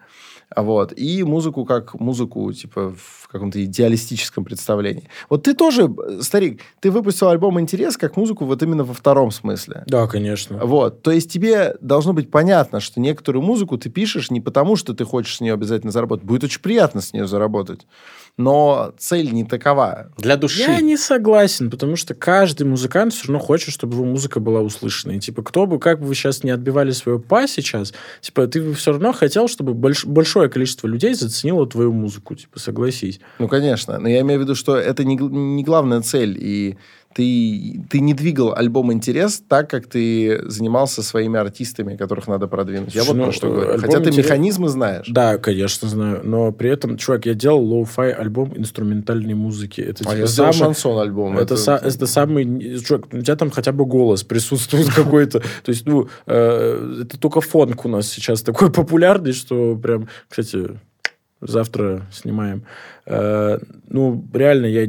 [0.54, 0.92] А Вот.
[0.96, 5.08] И музыку как музыку, типа, в каком-то идеалистическом представлении.
[5.28, 9.82] Вот ты тоже, старик, ты выпустил альбом «Интерес» как музыку вот именно во втором смысле.
[9.86, 10.64] Да, конечно.
[10.64, 11.02] Вот.
[11.02, 15.04] То есть тебе должно быть понятно, что некоторую музыку ты пишешь не потому, что ты
[15.04, 16.24] хочешь с нее обязательно заработать.
[16.24, 17.86] Будет очень приятно с нее заработать.
[18.38, 20.12] Но цель не такова.
[20.18, 20.60] Для души.
[20.60, 25.12] Я не согласен, потому что каждый музыкант все равно хочет, чтобы его музыка была услышана.
[25.12, 28.60] И типа, кто бы, как бы вы сейчас не отбивали свое па сейчас, типа, ты
[28.60, 33.20] бы все равно хотел, чтобы больш- большое количество людей заценило твою музыку, типа, согласись.
[33.38, 33.98] Ну, конечно.
[33.98, 36.36] Но я имею в виду, что это не, не главная цель.
[36.38, 36.76] И
[37.16, 42.94] ты, ты не двигал альбом «Интерес» так, как ты занимался своими артистами, которых надо продвинуть.
[42.94, 43.70] я вот ну, про что говорю.
[43.70, 45.06] альбом Хотя ты «Интерес» механизмы знаешь.
[45.08, 46.20] Да, конечно, знаю.
[46.24, 49.80] Но при этом, чувак, я делал лоу-фай альбом инструментальной музыки.
[49.80, 51.38] Это А типа я самый- шансон альбом.
[51.38, 52.80] Это, са- это самый...
[52.80, 55.40] Чувак, у тебя там хотя бы голос присутствует какой-то.
[55.40, 60.08] То есть, ну, э, это только фонк у нас сейчас такой популярный, что прям...
[60.28, 60.78] Кстати,
[61.40, 62.64] завтра снимаем.
[63.06, 64.86] Э, ну, реально, я...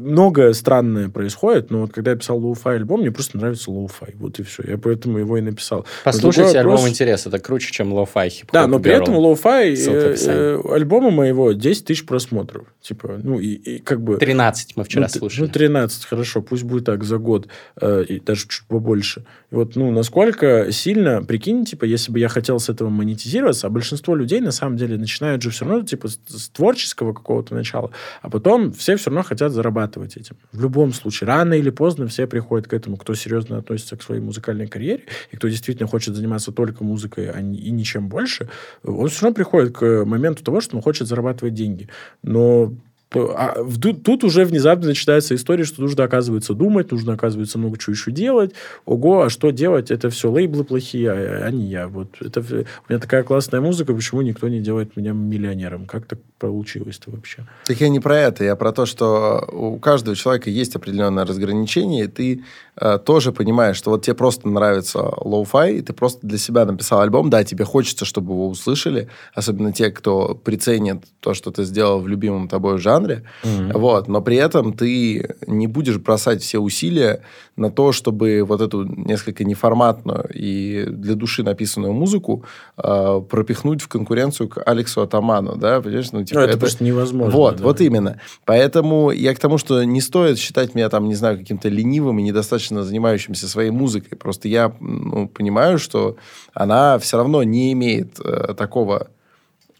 [0.00, 4.14] Многое странное происходит, но вот когда я писал лоу-фай альбом, мне просто нравится лоу-фай.
[4.16, 4.64] Вот и все.
[4.66, 5.86] Я поэтому его и написал.
[6.02, 10.16] Послушайте альбом вопрос- «Интерес», это круче, чем лоу-фай хип Да, но при этом лоу-фай э,
[10.26, 12.66] э, альбома моего 10 тысяч просмотров.
[12.80, 14.16] Типа, ну, и, и как бы...
[14.16, 15.46] 13 мы вчера ну, слушали.
[15.46, 17.48] Ну, 13, хорошо, пусть будет так, за год,
[17.80, 19.24] э, и даже чуть побольше.
[19.52, 23.70] И вот, ну, насколько сильно, прикинь, типа, если бы я хотел с этого монетизироваться, а
[23.70, 27.90] большинство людей, на самом деле, начинают же все равно, типа, с, с творческого какого-то начала,
[28.22, 30.36] а потом все все равно хотят зарабатывать этим.
[30.52, 34.20] В любом случае, рано или поздно все приходят к этому, кто серьезно относится к своей
[34.20, 38.48] музыкальной карьере, и кто действительно хочет заниматься только музыкой, а не- и ничем больше,
[38.84, 41.88] он все равно приходит к моменту того, что он хочет зарабатывать деньги.
[42.22, 42.72] Но
[43.16, 47.92] а в- тут, уже внезапно начинается история, что нужно, оказывается, думать, нужно, оказывается, много чего
[47.92, 48.52] еще делать.
[48.84, 49.90] Ого, а что делать?
[49.90, 51.88] Это все лейблы плохие, а, а не я.
[51.88, 55.86] Вот это, у меня такая классная музыка, почему никто не делает меня миллионером?
[55.86, 57.46] Как так получилось-то вообще?
[57.66, 62.04] Так я не про это, я про то, что у каждого человека есть определенное разграничение,
[62.04, 62.44] и ты
[62.80, 67.00] э, тоже понимаешь, что вот тебе просто нравится лоу-фай, и ты просто для себя написал
[67.00, 72.00] альбом, да, тебе хочется, чтобы его услышали, особенно те, кто приценит то, что ты сделал
[72.00, 77.22] в любимом тобой жанре, вот, но при этом ты не будешь бросать все усилия
[77.56, 82.44] на то, чтобы вот эту несколько неформатную и для души написанную музыку
[82.76, 86.12] э, пропихнуть в конкуренцию к Алексу Атаману, да, понимаешь?
[86.12, 87.32] Ну, типа, Ну, это, просто невозможно.
[87.36, 87.64] вот, да.
[87.64, 88.20] вот именно.
[88.44, 92.22] Поэтому я к тому, что не стоит считать меня там, не знаю, каким-то ленивым и
[92.22, 94.16] недостаточно занимающимся своей музыкой.
[94.16, 96.16] Просто я ну, понимаю, что
[96.52, 99.08] она все равно не имеет э, такого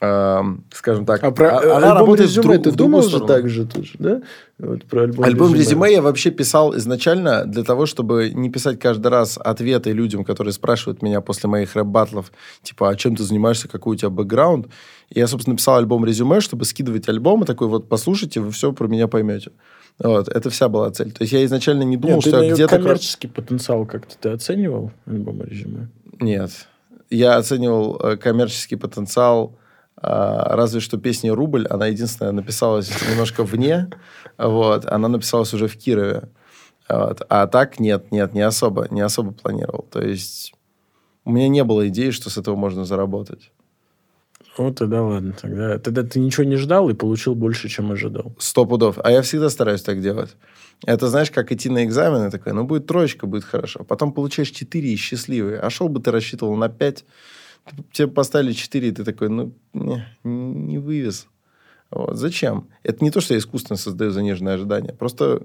[0.01, 3.21] эм, скажем так, А про а- э, она работает в друг- ты в думал же
[3.21, 4.23] так же тоже, да?
[4.59, 9.09] Вот про альбом, Альбом резюме я вообще писал изначально для того, чтобы не писать каждый
[9.09, 12.31] раз ответы людям, которые спрашивают меня после моих рэп-батлов,
[12.63, 14.69] типа, а чем ты занимаешься, какой у тебя бэкграунд.
[15.11, 18.87] И я, собственно, писал альбом резюме, чтобы скидывать альбомы, такой вот, послушайте, вы все про
[18.87, 19.51] меня поймете.
[19.99, 21.11] Вот, это вся была цель.
[21.11, 22.77] То есть я изначально не думал, Нет, ты что на я где-то...
[22.77, 25.89] коммерческий потенциал как-то ты оценивал альбом резюме?
[26.21, 26.51] Нет.
[27.11, 29.57] Я оценивал э, коммерческий потенциал
[30.05, 31.67] разве что песни «Рубль».
[31.69, 33.89] Она единственная написалась немножко вне.
[34.39, 34.87] Вот.
[34.87, 36.29] Она написалась уже в Кирове.
[36.89, 37.23] Вот.
[37.29, 39.87] А так нет, нет, не особо, не особо планировал.
[39.91, 40.55] То есть
[41.25, 43.51] у меня не было идеи, что с этого можно заработать.
[44.57, 45.35] Вот тогда ладно.
[45.41, 48.35] Тогда, тогда ты ничего не ждал и получил больше, чем ожидал.
[48.39, 48.99] Сто пудов.
[49.03, 50.37] А я всегда стараюсь так делать.
[50.87, 53.85] Это, знаешь, как идти на экзамены, такой, ну, будет троечка, будет хорошо.
[53.85, 55.59] Потом получаешь 4 и счастливый.
[55.59, 57.05] А шел бы ты рассчитывал на 5,
[57.93, 61.27] тебе поставили 4, и ты такой, ну, не, не вывез.
[61.91, 62.17] Вот.
[62.17, 62.69] Зачем?
[62.83, 64.93] Это не то, что я искусственно создаю заниженное ожидание.
[64.93, 65.43] Просто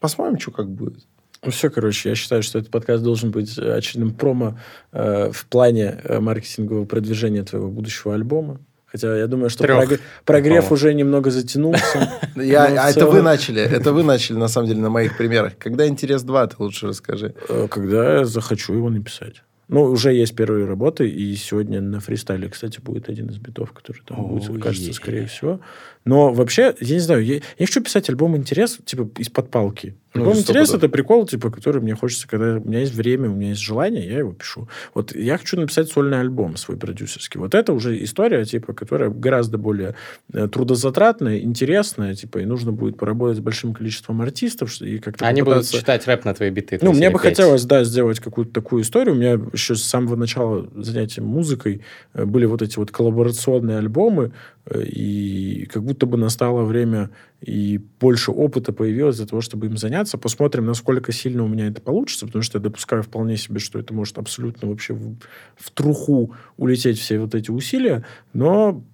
[0.00, 1.06] посмотрим, что как будет.
[1.44, 4.58] Ну все, короче, я считаю, что этот подкаст должен быть очередным промо
[4.92, 8.60] э, в плане э, маркетингового продвижения твоего будущего альбома.
[8.86, 12.12] Хотя я думаю, что Трех, прогр- прогрев уже немного затянулся.
[12.36, 13.62] Я, Но в а это вы начали.
[13.62, 15.56] Это вы начали, на самом деле, на моих примерах.
[15.58, 17.34] Когда интерес 2, ты лучше расскажи.
[17.48, 19.42] Э, Когда я захочу его написать.
[19.68, 24.02] Ну, уже есть первые работы, и сегодня на фристайле, кстати, будет один из битов, который
[24.04, 24.60] там будет, Ой.
[24.60, 25.60] кажется, скорее всего.
[26.04, 29.94] Но вообще, я не знаю, я, я хочу писать альбом интерес, типа, из-под палки.
[30.14, 33.30] Ну, Альбом сто интерес это прикол, типа, который мне хочется, когда у меня есть время,
[33.30, 34.68] у меня есть желание, я его пишу.
[34.92, 37.40] Вот я хочу написать сольный альбом свой продюсерский.
[37.40, 39.94] Вот это уже история, типа, которая гораздо более
[40.34, 45.40] э, трудозатратная, интересная, типа, и нужно будет поработать с большим количеством артистов и как-то Они
[45.40, 46.78] будут попытаться- читать рэп на твои биты.
[46.82, 47.30] ну, мне бы петь.
[47.30, 49.14] хотелось, да, сделать какую-то такую историю.
[49.14, 51.80] У меня еще с самого начала занятия музыкой
[52.12, 54.32] э, были вот эти вот коллаборационные альбомы,
[54.70, 57.10] и как будто бы настало время
[57.40, 60.18] и больше опыта появилось для того, чтобы им заняться.
[60.18, 63.92] Посмотрим, насколько сильно у меня это получится, потому что я допускаю вполне себе, что это
[63.92, 65.16] может абсолютно вообще в,
[65.56, 68.84] в труху улететь все вот эти усилия, но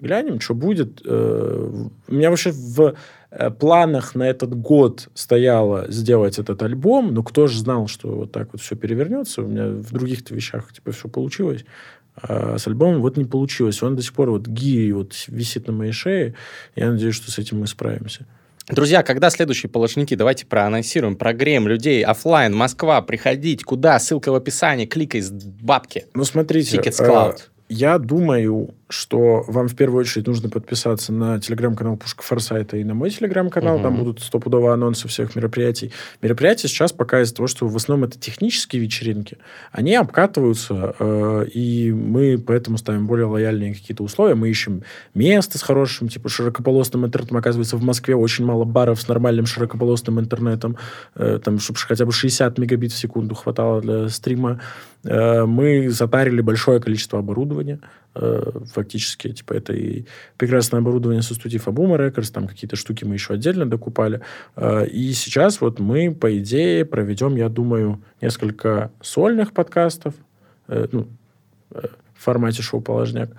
[0.00, 1.02] глянем, что будет.
[1.04, 2.94] Э, У меня вообще в
[3.30, 8.32] э, планах на этот год стояло сделать этот альбом, но кто же знал, что вот
[8.32, 9.42] так вот все перевернется.
[9.42, 11.64] У меня в других-то вещах типа все получилось.
[12.22, 13.82] А с альбомом вот не получилось.
[13.82, 16.34] Он до сих пор вот гири вот висит на моей шее.
[16.74, 18.26] Я надеюсь, что с этим мы справимся.
[18.68, 20.16] Друзья, когда следующие положники?
[20.16, 22.02] Давайте проанонсируем, прогреем людей.
[22.02, 23.62] оффлайн, Москва, приходить.
[23.62, 23.98] Куда?
[24.00, 24.86] Ссылка в описании.
[24.86, 26.06] Кликай с бабки.
[26.14, 26.78] Ну, смотрите.
[26.78, 27.38] Ticketsэ, Cloud.
[27.68, 32.94] Я думаю, что вам в первую очередь нужно подписаться на телеграм-канал Пушка Форсайта и на
[32.94, 33.80] мой телеграм-канал.
[33.80, 34.04] Там Мгм.
[34.04, 35.92] будут стопудово анонсы всех мероприятий.
[36.22, 39.38] Мероприятия сейчас пока из-за того, что в основном это технические вечеринки,
[39.72, 44.34] они обкатываются, э, и мы поэтому ставим более лояльные какие-то условия.
[44.36, 44.82] Мы ищем
[45.14, 47.38] место с хорошим, типа, широкополосным интернетом.
[47.38, 50.76] Оказывается, в Москве очень мало баров с нормальным широкополосным интернетом,
[51.16, 54.60] э, там, чтобы хотя бы 60 мегабит в секунду хватало для стрима.
[55.04, 57.80] Э, мы затарили большое количество оборудования.
[58.80, 60.04] Фактически, типа, это и
[60.36, 64.20] прекрасное оборудование со студии Fabuma Records, там какие-то штуки мы еще отдельно докупали.
[64.54, 70.12] Э, и сейчас вот мы, по идее, проведем, я думаю, несколько сольных подкастов,
[70.68, 71.08] э, ну,
[71.70, 73.30] э, в формате шоу-положняк.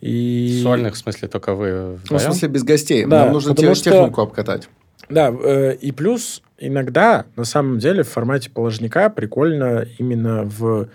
[0.00, 0.60] И...
[0.62, 2.20] Сольных, в смысле, только вы Ну, в вдвоем?
[2.24, 3.04] смысле, без гостей.
[3.04, 4.68] Да, Нам нужно потому те- что- технику обкатать.
[5.10, 10.88] Да, э, и плюс иногда, на самом деле, в формате положника прикольно именно в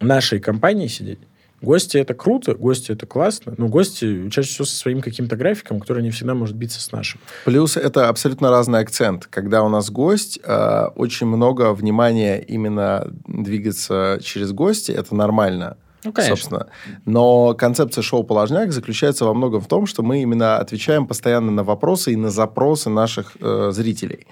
[0.00, 1.18] нашей компании сидеть.
[1.62, 6.02] Гости это круто, гости это классно, но гости чаще всего со своим каким-то графиком, который
[6.02, 7.20] не всегда может биться с нашим.
[7.44, 9.26] Плюс это абсолютно разный акцент.
[9.26, 15.76] Когда у нас гость, э, очень много внимания именно двигаться через гости, это нормально.
[16.06, 16.36] Ну, конечно.
[16.36, 16.66] Собственно.
[17.04, 21.64] Но концепция шоу «Положняк» заключается во многом в том, что мы именно отвечаем постоянно на
[21.64, 24.26] вопросы и на запросы наших э, зрителей.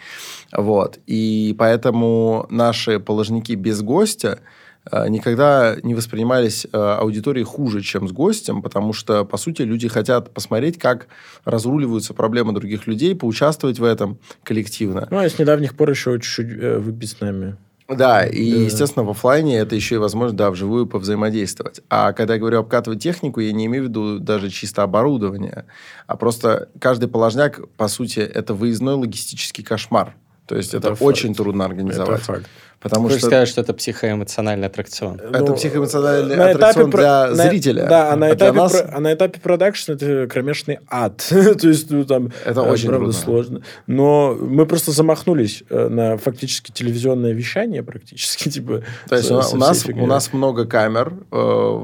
[0.53, 1.01] Вот.
[1.07, 4.39] И поэтому наши положники без гостя
[5.09, 10.33] никогда не воспринимались э, аудиторией хуже, чем с гостем, потому что, по сути, люди хотят
[10.35, 11.09] посмотреть, как
[11.45, 15.09] разруливаются проблемы других людей, поучаствовать в этом коллективно.
[15.11, 17.57] Ну, а с недавних пор еще чуть-чуть э, выпить с нами.
[17.87, 18.57] Да, и, Да.
[18.61, 21.83] естественно, в оффлайне это еще и возможность, да, вживую повзаимодействовать.
[21.91, 25.67] А когда я говорю обкатывать технику, я не имею в виду даже чисто оборудование,
[26.07, 30.15] а просто каждый положняк, по сути, это выездной логистический кошмар.
[30.47, 31.03] То есть это, Это факт.
[31.03, 32.17] очень трудно организовать.
[32.21, 32.47] Это факт.
[32.85, 35.19] Потому Хочешь что сказать, что это психоэмоциональный аттракцион?
[35.19, 37.87] это Ну, психоэмоциональный на аттракцион про- для на- зрителя.
[37.89, 41.17] Да, а на для этапе, нас про- а на этапе продакшн это кромешный ад.
[41.31, 43.63] То есть, ну, там, Это э, очень правда сложно.
[43.87, 48.49] Но мы просто замахнулись э, на фактически телевизионное вещание практически.
[48.55, 51.15] Типа, То есть со- у, со у нас, у нас много камер.
[51.33, 51.37] э,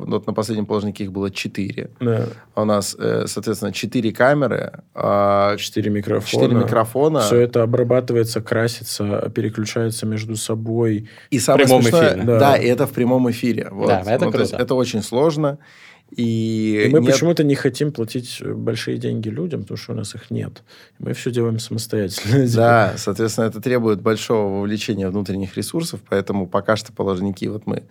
[0.07, 1.89] вот на последнем положнике их было четыре.
[1.99, 6.27] Да, У нас, э, соответственно, четыре камеры, а, четыре микрофона.
[6.45, 7.21] четыре микрофона.
[7.23, 10.90] Все это обрабатывается, красится, переключается между собой.
[11.31, 12.23] И самое прямом смешное, эфире.
[12.25, 12.39] да.
[12.39, 12.57] Да.
[12.57, 13.69] и это в прямом эфире.
[13.71, 13.89] Вот.
[13.89, 14.57] Да, это Ну, круто.
[14.57, 15.59] это очень сложно.
[16.17, 20.15] И, И мы нет- почему-то не хотим платить большие деньги людям, потому что у нас
[20.17, 20.65] их нет.
[20.99, 22.47] Мы все делаем самостоятельно.
[22.55, 27.85] Да, соответственно, это требует большого вовлечения внутренних ресурсов, поэтому пока что положники вот мы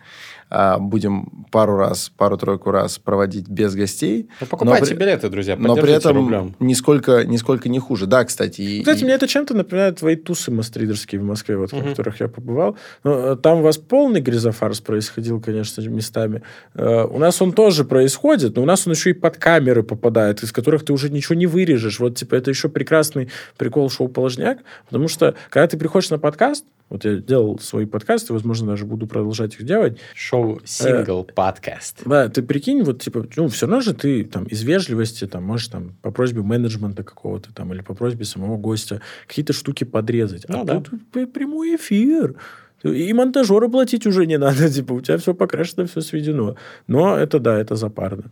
[0.80, 4.30] будем пару раз, пару-тройку раз проводить без гостей.
[4.42, 6.56] Ну, покупайте но при- билеты, друзья, Но при этом рублем.
[6.60, 8.06] нисколько, нисколько не хуже.
[8.08, 8.62] Да, кстати.
[8.62, 11.82] и- Кстати, и- мне это чем-то напоминает твои тусы мастридерские в Москве, вот, Мгм.
[11.82, 12.78] в которых я побывал.
[13.04, 16.42] Ну, э, Там у вас полный гризофарс происходил, конечно, местами.
[16.76, 20.44] Э, У нас он тоже происходит, но у нас он еще и под камеры попадает,
[20.44, 22.00] из которых ты уже ничего не вырежешь.
[22.00, 26.66] Вот, типа, это еще прекрасный прикол шоу «Положняк», потому что, когда ты приходишь на подкаст,
[26.90, 32.02] вот я делал свои подкасты, возможно, даже буду продолжать их делать, Шоу Сингл Подкаст.
[32.06, 35.68] да, ты прикинь, вот, типа, ну, все равно же ты там из вежливости, там, можешь
[35.68, 40.46] там по просьбе менеджмента какого-то там или по просьбе самого гостя какие-то штуки подрезать.
[40.48, 40.82] Ну а да.
[40.82, 42.36] тут прямой эфир.
[42.84, 46.56] И монтажера платить уже не надо, типа, у тебя все покрашено, все сведено.
[46.88, 48.32] Но это, да, это запарно.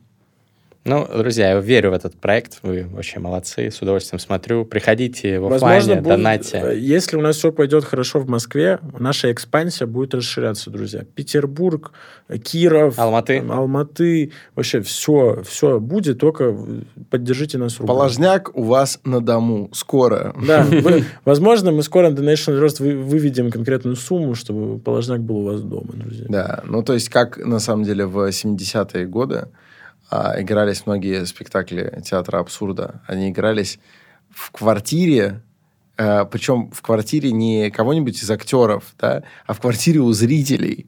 [0.87, 2.59] Ну, друзья, я верю в этот проект.
[2.63, 3.69] Вы вообще молодцы.
[3.69, 4.63] С удовольствием смотрю.
[4.63, 6.61] Приходите в офлайне, донате.
[6.63, 11.03] э, если у нас все пойдет хорошо в Москве, наша экспансия будет расширяться, друзья.
[11.13, 11.91] Петербург,
[12.29, 13.39] э, Киров, Алматы.
[13.41, 17.87] там, Алматы, вообще все, все будет, только э, поддержите нас руками.
[17.87, 19.69] Положняк у вас на дому.
[19.73, 20.33] Скоро.
[20.47, 25.39] Да, вы- возможно, мы скоро на National Roast вы- выведем конкретную сумму, чтобы положняк был
[25.39, 26.27] у вас дома, друзья.
[26.29, 29.49] Да, ну то есть как на самом деле в 70-е годы
[30.09, 33.01] а, игрались многие спектакли театра абсурда.
[33.07, 33.79] Они игрались
[34.29, 35.41] в квартире,
[35.97, 40.87] а, причем в квартире не кого-нибудь из актеров, да, а в квартире у зрителей.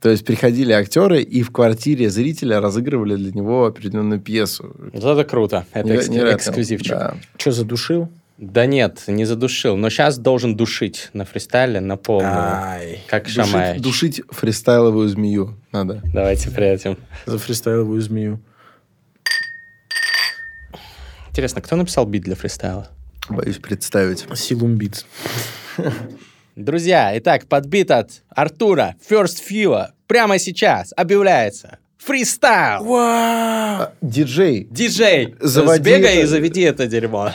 [0.00, 4.74] То есть приходили актеры и в квартире зрителя разыгрывали для него определенную пьесу.
[4.92, 5.64] Вот это круто.
[5.72, 6.36] Это Неверо- экск- невероятно.
[6.38, 6.90] эксклюзивчик.
[6.90, 7.16] Да.
[7.38, 8.08] Что, задушил?
[8.36, 9.76] Да нет, не задушил.
[9.76, 12.34] Но сейчас должен душить на фристайле на полную.
[12.34, 13.00] Ай.
[13.08, 13.82] Как Душить, Шамаевич.
[13.82, 16.02] душить фристайловую змею надо.
[16.12, 16.98] Давайте приятим.
[17.26, 18.40] За фристайловую змею.
[21.34, 22.86] Интересно, кто написал бит для фристайла?
[23.28, 24.24] Боюсь представить.
[24.36, 25.04] Силум Битс.
[26.54, 32.86] Друзья, итак, подбит от Артура First Few прямо сейчас объявляется фристайл.
[32.96, 36.22] А, Диджей, Диджей, Заводи сбегай это.
[36.22, 37.32] и заведи это дерьмо.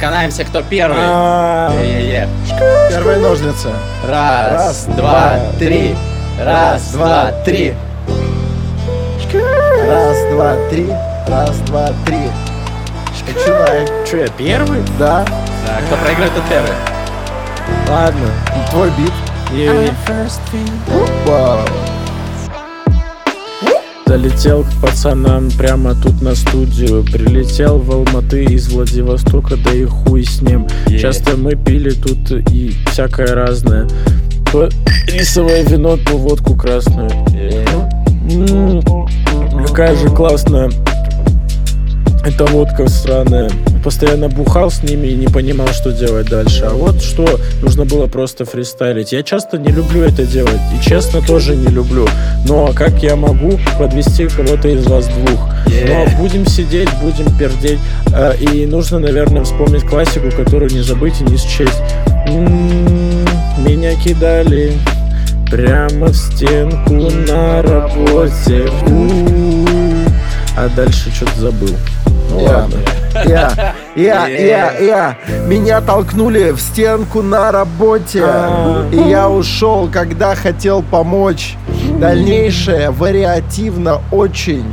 [0.00, 0.96] Канаемся, кто первый.
[0.98, 1.70] А,
[2.88, 3.68] первые ножницы.
[4.06, 5.94] Раз, два, три.
[6.40, 7.74] Раз, два, три.
[9.34, 10.86] Раз, два, три.
[11.28, 12.18] Раз, два, три.
[13.26, 13.86] Начинай.
[14.06, 14.78] Что, я первый?
[14.98, 15.24] Да.
[15.66, 16.70] Так, кто проиграет, тот первый.
[17.88, 18.28] Ладно.
[18.70, 19.12] Твой бит.
[19.52, 19.72] Я
[21.26, 21.60] Вау.
[24.06, 27.04] залетел к пацанам прямо тут на студию.
[27.04, 30.68] Прилетел в Алматы из Владивостока, да и хуй с ним.
[30.86, 30.98] Е.
[30.98, 33.88] Часто мы пили тут и всякое разное.
[34.52, 34.68] То
[35.08, 37.10] рисовое вино, то водку красную.
[38.30, 38.82] М,
[39.66, 40.70] Какая же классная
[42.24, 43.50] эта водка сраная.
[43.84, 46.64] Постоянно бухал с ними и не понимал, что делать дальше.
[46.64, 47.26] А вот что
[47.60, 49.12] нужно было просто фристайлить.
[49.12, 50.60] Я часто не люблю это делать.
[50.74, 52.08] И честно тоже не люблю.
[52.48, 55.50] Но как я могу подвести кого-то из вас двух?
[55.86, 57.78] Но будем сидеть, будем пердеть.
[58.14, 61.82] А, И нужно, наверное, вспомнить классику, которую не забыть и не счесть.
[62.26, 63.26] М,
[63.58, 64.72] Меня кидали
[65.54, 66.94] прямо в стенку
[67.28, 68.66] на работе.
[68.88, 69.64] У-у-у.
[70.56, 71.76] А дальше что-то забыл.
[72.30, 72.56] Ну Я.
[72.56, 72.78] ладно.
[73.24, 75.18] Я, я, я, я.
[75.46, 78.24] Меня толкнули в стенку на работе.
[78.24, 78.88] А.
[78.90, 81.56] И я ушел, когда хотел помочь.
[82.00, 84.64] Дальнейшее вариативно очень.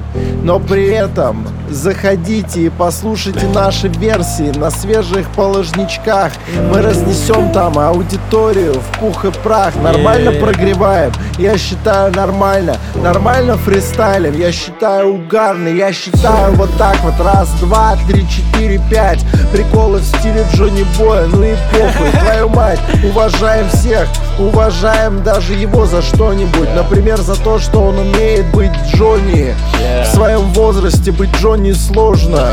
[0.41, 6.33] Но при этом заходите и послушайте наши версии на свежих положничках.
[6.69, 9.75] Мы разнесем там аудиторию в пух и прах.
[9.75, 11.11] Нормально прогреваем.
[11.37, 12.77] Я считаю нормально.
[12.95, 14.37] Нормально фристайлим.
[14.37, 15.69] Я считаю угарно.
[15.69, 17.13] Я считаю вот так вот.
[17.19, 19.25] Раз, два, три, четыре, пять.
[19.51, 21.25] Приколы в стиле Джонни Боя.
[21.27, 22.79] Ну и похуй, твою мать.
[23.03, 24.07] Уважаем всех.
[24.39, 26.69] Уважаем даже его за что-нибудь.
[26.75, 29.55] Например, за то, что он умеет быть Джонни.
[30.03, 32.49] В своем возрасте быть Джонни сложно.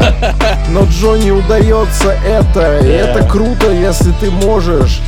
[0.69, 2.79] Но Джонни удается это.
[2.81, 5.01] И это круто, если ты можешь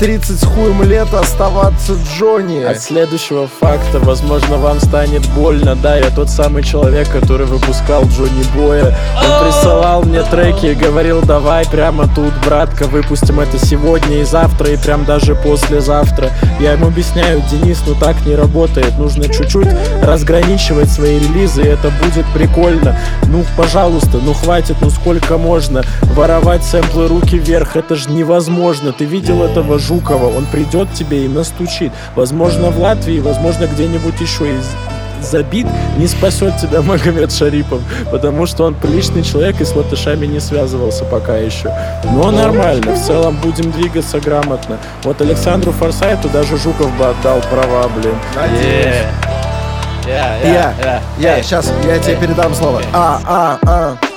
[0.00, 2.62] 30 с хуем лет оставаться Джонни.
[2.62, 5.76] От следующего факта, возможно, вам станет больно.
[5.76, 8.96] Да, я тот самый человек, который выпускал Джонни Боя.
[9.22, 14.70] Он присылал мне треки и говорил, давай прямо тут, братка, выпустим это сегодня и завтра,
[14.70, 16.30] и прям даже послезавтра.
[16.60, 18.96] Я ему объясняю, Денис, ну так не работает.
[18.96, 19.68] Нужно чуть-чуть
[20.02, 22.98] разграничивать свои релизы, и это будет прикольно.
[23.24, 25.82] Ну, пожалуйста, ну хватит, ну сколько можно.
[26.14, 28.94] Воровать сэмплы руки вверх, это же невозможно.
[28.94, 31.90] Ты видел этого Жукова, он придет тебе и настучит.
[32.14, 34.64] Возможно, в Латвии, возможно, где-нибудь еще из
[35.20, 35.66] забит,
[35.98, 37.80] не спасет тебя Магомед Шарипов,
[38.10, 41.70] потому что он приличный человек и с латышами не связывался пока еще.
[42.04, 44.78] Но нормально, в целом будем двигаться грамотно.
[45.02, 48.14] Вот Александру Форсайту даже Жуков бы отдал права, блин.
[48.34, 48.94] Надеюсь.
[50.06, 50.72] Я,
[51.18, 52.80] я, сейчас, я тебе передам слово.
[52.92, 54.09] А, а, а.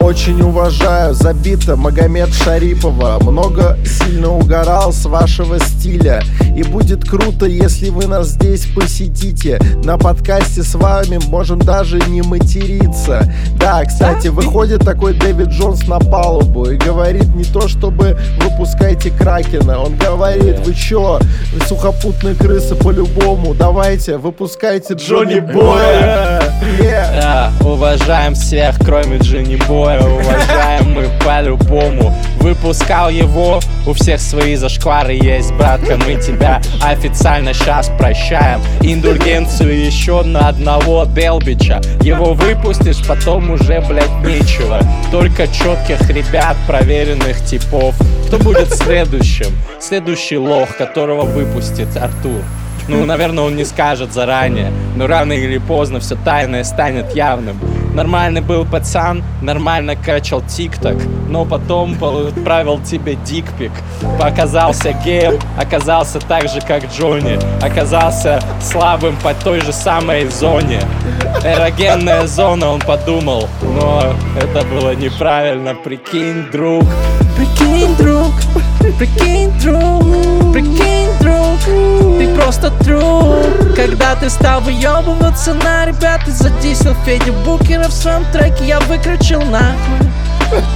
[0.00, 3.18] Очень уважаю, забито Магомед Шарипова.
[3.20, 6.22] Много сильно угорал с вашего стиля.
[6.56, 9.60] И будет круто, если вы нас здесь посетите.
[9.84, 13.32] На подкасте с вами можем даже не материться.
[13.58, 19.80] Да, кстати, выходит такой Дэвид Джонс на палубу И говорит не то, чтобы выпускайте Кракена
[19.80, 21.20] Он говорит, вы чё,
[21.52, 26.40] вы сухопутные крысы по-любому Давайте, выпускайте Джонни Боя
[27.78, 32.14] уважаем всех, кроме Джонни Боя уважаем мы по-любому.
[32.40, 38.60] Выпускал его, у всех свои зашквары есть, братка Мы тебя официально сейчас прощаем.
[38.80, 44.80] Индульгенцию еще на одного Делбича Его выпустишь, потом уже, блядь, нечего.
[45.10, 47.94] Только четких ребят, проверенных типов.
[48.26, 49.52] Кто будет следующим?
[49.80, 52.42] Следующий лох, которого выпустит Артур
[52.88, 57.58] ну, наверное, он не скажет заранее, но рано или поздно все тайное станет явным.
[57.94, 60.96] Нормальный был пацан, нормально качал тикток,
[61.28, 63.72] но потом отправил тебе дикпик.
[64.20, 70.80] Оказался геем, оказался так же, как Джонни, оказался слабым по той же самой зоне.
[71.44, 76.84] Эрогенная зона, он подумал, но это было неправильно, прикинь, друг.
[77.36, 78.32] Прикинь, друг,
[78.98, 81.27] прикинь, друг, прикинь, друг,
[82.18, 88.24] ты просто труп Когда ты стал выебываться на ребят и задисел Федя Букера в своем
[88.32, 90.08] треке я выключил нахуй.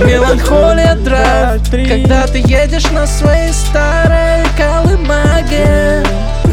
[0.00, 1.62] Меланхолия драйв.
[1.70, 6.04] Когда ты едешь на своей старой колымаге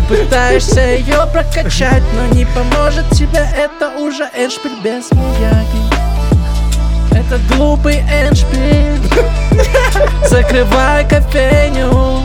[0.07, 5.83] Пытаешься ее прокачать, но не поможет тебе Это уже эншпиль без мияги
[7.11, 8.99] Это глупый эншпиль
[10.25, 12.23] Закрывай кофейню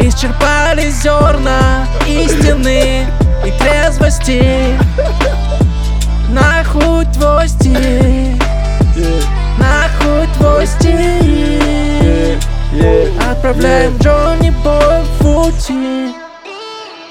[0.00, 3.06] Исчерпали зерна истины
[3.44, 4.78] и трезвости.
[6.28, 8.38] Нахуй твой стиль
[9.58, 12.38] Нахуй твой стиль
[13.30, 16.07] Отправляем Джонни Бой в пути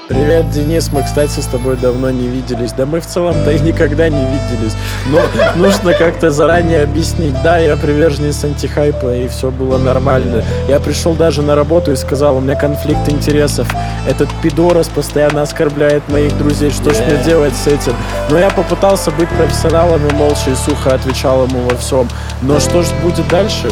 [0.07, 0.89] Привет, Денис.
[0.93, 2.71] Мы, кстати, с тобой давно не виделись.
[2.71, 4.73] Да мы в целом-то и никогда не виделись.
[5.07, 5.19] Но
[5.57, 7.33] нужно как-то заранее объяснить.
[7.43, 10.45] Да, я приверженец антихайпа, и все было нормально.
[10.69, 13.67] Я пришел даже на работу и сказал, у меня конфликт интересов.
[14.07, 16.71] Этот пидорас постоянно оскорбляет моих друзей.
[16.71, 17.93] Что ж мне делать с этим?
[18.29, 22.07] Но я попытался быть профессионалом и молча и сухо отвечал ему во всем.
[22.41, 23.69] Но что же будет дальше?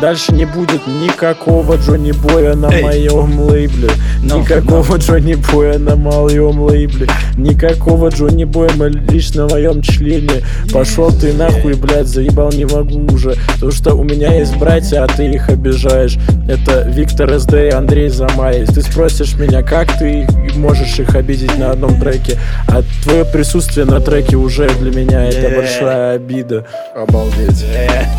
[0.00, 3.90] Дальше не будет никакого Джонни Боя на моем лейбле.
[4.20, 7.06] Никакого Джонни Боя на моем лейбле.
[7.36, 8.70] Никакого Джонни Боя
[9.10, 10.42] лишь на моем члене.
[10.72, 13.36] Пошел ты нахуй, блядь, заебал, не могу уже.
[13.54, 16.18] Потому что у меня есть братья, а ты их обижаешь.
[16.48, 18.68] Это Виктор СД и Андрей Замаев.
[18.72, 22.38] Ты спросишь меня, как ты можешь их обидеть на одном треке?
[22.68, 26.64] А твое присутствие на треке уже для меня это большая обида.
[26.94, 27.64] Обалдеть.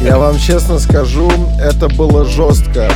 [0.03, 1.29] Я вам честно скажу,
[1.59, 2.89] это было жестко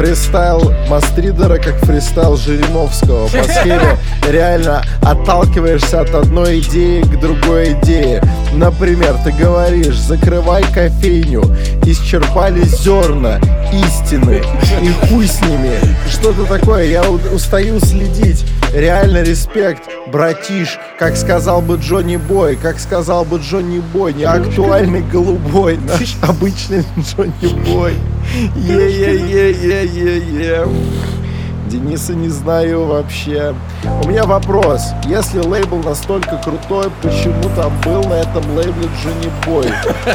[0.00, 3.26] фристайл Мастридера как фристайл Жириновского.
[3.26, 3.98] По схеме
[4.28, 8.22] реально отталкиваешься от одной идеи к другой идее.
[8.52, 11.42] Например, ты говоришь, закрывай кофейню,
[11.84, 13.38] исчерпали зерна
[13.72, 14.42] истины
[14.82, 15.78] и хуй с ними.
[16.08, 18.44] Что-то такое, я устаю следить.
[18.74, 19.82] Реально респект,
[20.12, 26.16] братиш, как сказал бы Джонни Бой, как сказал бы Джонни Бой, не актуальный голубой, наш
[26.22, 27.94] обычный Джонни Бой.
[28.56, 29.80] Е-е-е-е-е-е.
[31.70, 33.54] Дениса не знаю вообще.
[34.02, 34.88] У меня вопрос.
[35.04, 39.66] Если лейбл настолько крутой, почему там был на этом лейбле Джонни Бой?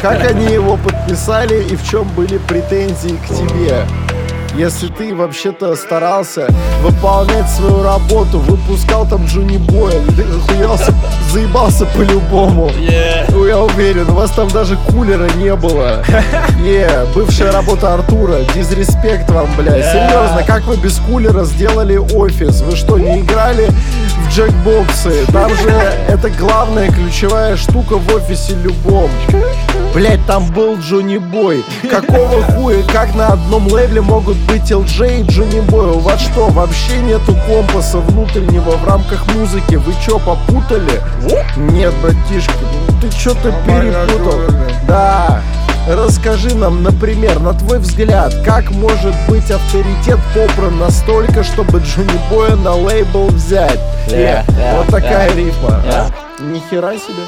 [0.02, 3.86] Как они его подписали и в чем были претензии к тебе?
[4.56, 6.48] Если ты вообще-то старался
[6.80, 10.94] выполнять свою работу, выпускал там Джуни Боя, ты охуелся,
[11.30, 12.70] заебался по-любому.
[13.28, 16.02] Ну, я уверен, у вас там даже кулера не было.
[16.62, 19.84] Не, бывшая работа Артура, дизреспект вам, блядь.
[19.84, 22.62] Серьезно, как вы без кулера сделали офис?
[22.62, 25.26] Вы что, не играли в джекбоксы?
[25.34, 25.70] Там же
[26.08, 29.10] это главная ключевая штука в офисе любом.
[29.92, 31.64] Блять, там был Джонни Бой.
[31.90, 35.90] Какого хуя, как на одном левеле могут быть LJ и Джонни Бой?
[35.90, 39.74] У вас что, вообще нету компаса внутреннего в рамках музыки?
[39.76, 41.00] Вы чё, попутали?
[41.56, 42.52] Нет, братишки,
[42.88, 44.40] ну ты чё ты перепутал?
[44.86, 45.42] Да,
[45.88, 52.56] Расскажи нам, например, на твой взгляд, как может быть авторитет попран настолько, чтобы Джонни Боя
[52.56, 53.78] на лейбл взять?
[54.08, 55.36] Yeah, yeah, вот такая yeah.
[55.36, 55.68] рифма.
[55.68, 56.12] Yeah.
[56.40, 56.42] а?
[56.42, 57.22] Нихера себе.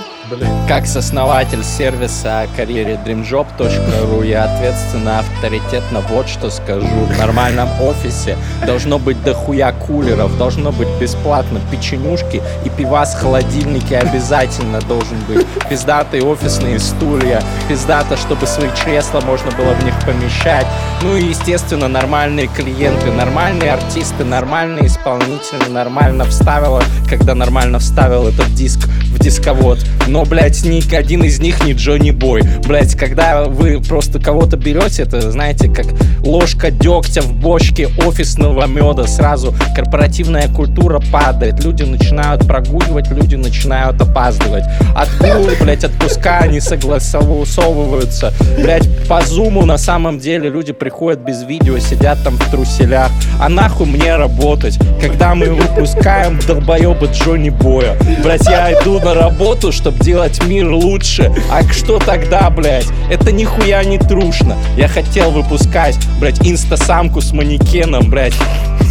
[0.66, 6.86] Как сооснователь сервиса карьере dreamjob.ru я ответственно авторитетно вот что скажу.
[6.86, 13.98] В нормальном офисе должно быть дохуя кулеров, должно быть бесплатно печенюшки и пивас в холодильнике
[13.98, 15.46] обязательно должен быть.
[15.70, 20.66] Пиздатые офисные стулья, пиздато, чтобы свои кресла можно было в них помещать.
[21.02, 28.52] Ну и, естественно, нормальные клиенты, нормальные артисты, нормальные исполнители, нормально вставила, когда нормально вставил этот
[28.54, 28.80] диск
[29.14, 29.78] в дисковод.
[30.06, 32.42] Но, блядь, ни один из них не Джонни Бой.
[32.66, 35.86] Блядь, когда вы просто кого-то берете, это, знаете, как
[36.24, 39.06] ложка дегтя в бочке офисного меда.
[39.06, 41.62] Сразу корпоративная культура падает.
[41.64, 44.64] Люди начинают прогуливать, люди начинают опаздывать.
[44.94, 48.32] Отгулы, блядь, отпуска не согласовываются.
[48.58, 53.10] Блядь, по зуму на самом деле люди приходят без видео, сидят там в труселях.
[53.40, 57.96] А нахуй мне работать, когда мы выпускаем долбоеба Джонни Боя?
[58.22, 61.30] Блядь, я иду на работу, чтобы делать мир лучше.
[61.50, 62.86] А что тогда, блядь?
[63.10, 64.56] Это нихуя не трушно.
[64.74, 68.32] Я хотел выпускать, блядь, инстасамку с манекеном, блядь.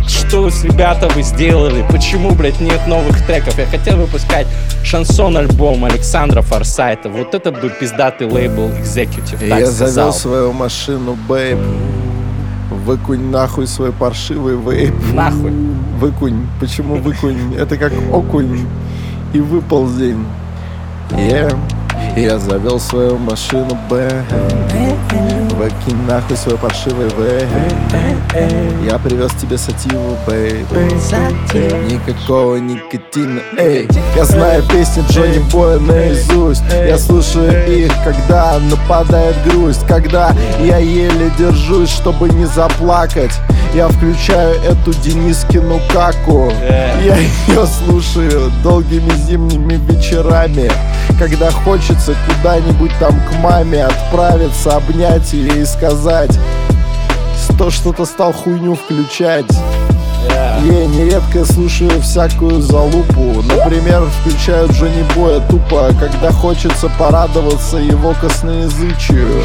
[0.08, 1.84] Что с ребята вы сделали?
[1.90, 3.58] Почему, блядь, нет новых треков?
[3.58, 4.46] Я хотел выпускать
[4.84, 7.10] шансон-альбом Александра Форсайта.
[7.10, 9.88] Вот это бы пиздатый лейбл Executive, Я сказал.
[9.88, 11.58] завел свою машину, бейб.
[12.86, 14.94] Выкунь нахуй свой паршивый вейп.
[15.16, 15.52] Нахуй.
[16.00, 16.46] Выкунь.
[16.60, 17.56] Почему выкунь?
[17.56, 18.68] Это как окунь
[19.34, 20.24] и выползень.
[21.12, 21.58] Yeah.
[22.16, 24.24] Я завел свою машину, б.
[25.56, 27.48] Выкинь нахуй свой паршивый вейп.
[28.86, 30.68] Я привез тебе сативу, бейб.
[31.90, 39.86] Никакого никотина, эй Я знаю песни Джонни Боя наизусть Я слушаю их, когда нападает грусть
[39.88, 43.40] Когда я еле держусь, чтобы не заплакать
[43.74, 46.52] Я включаю эту Денискину каку.
[47.04, 50.72] Я ее слушаю долгими зимними вечерами.
[51.20, 56.38] Когда хочется куда-нибудь там к маме Отправиться, обнять ее и сказать
[57.58, 59.48] То что-то стал хуйню включать
[60.30, 63.42] я нередко слушаю всякую залупу.
[63.44, 69.44] Например, включаю Джонни Боя тупо Когда хочется порадоваться его косноязычию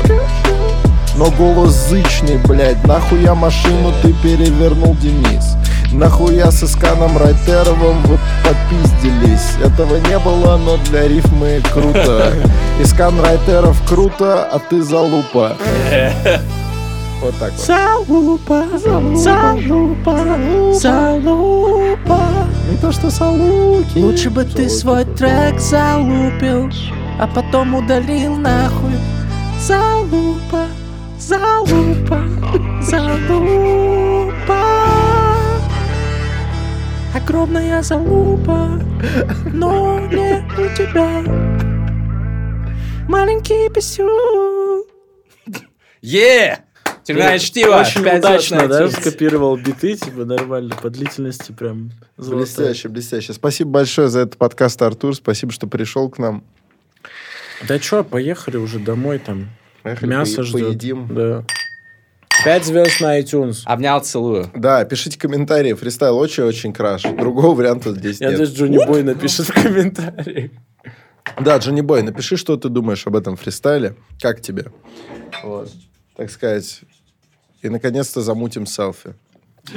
[1.17, 5.57] Но голос зычный, блядь Нахуя машину ты перевернул, Денис?
[5.93, 9.57] Нахуя с Исканом Райтеровым вы попиздились?
[9.63, 12.33] Этого не было, но для рифмы круто
[12.81, 15.57] Искан Райтеров круто, а ты залупа
[17.21, 20.19] Вот так вот Залупа, залупа,
[20.73, 22.19] залупа.
[22.69, 26.69] Не то что салуки Лучше бы ты свой трек залупил,
[27.21, 28.95] а потом удалил нахуй.
[29.61, 30.67] Залупа,
[31.23, 32.25] залупа,
[32.83, 34.62] залупа.
[37.14, 38.81] Огромная залупа,
[39.53, 41.23] но не у тебя.
[43.09, 44.85] Маленький писюн.
[46.03, 46.59] Е!
[47.05, 47.81] Тюрьма чтиво.
[47.81, 52.45] Очень Пять удачно, да, скопировал биты, типа, нормально, по длительности прям золотая.
[52.45, 53.33] Блестяще, блестяще.
[53.33, 55.14] Спасибо большое за этот подкаст, Артур.
[55.14, 56.45] Спасибо, что пришел к нам.
[57.66, 59.49] Да что, поехали уже домой там.
[59.83, 60.62] Поехали, Мясо по- ждет.
[60.66, 61.09] поедим.
[61.14, 61.45] Да.
[62.45, 63.59] Пять звезд на iTunes.
[63.64, 64.51] Обнял, целую.
[64.55, 65.74] Да, пишите комментарии.
[65.74, 67.03] Фристайл очень-очень краш.
[67.03, 68.39] Другого варианта здесь Я нет.
[68.39, 70.51] даже Джонни Бой напишет в комментариях.
[71.41, 73.95] Да, Джонни Бой, напиши, что ты думаешь об этом фристайле.
[74.20, 74.66] Как тебе?
[75.45, 75.70] Вот.
[76.16, 76.80] Так сказать.
[77.61, 79.14] И, наконец-то, замутим селфи.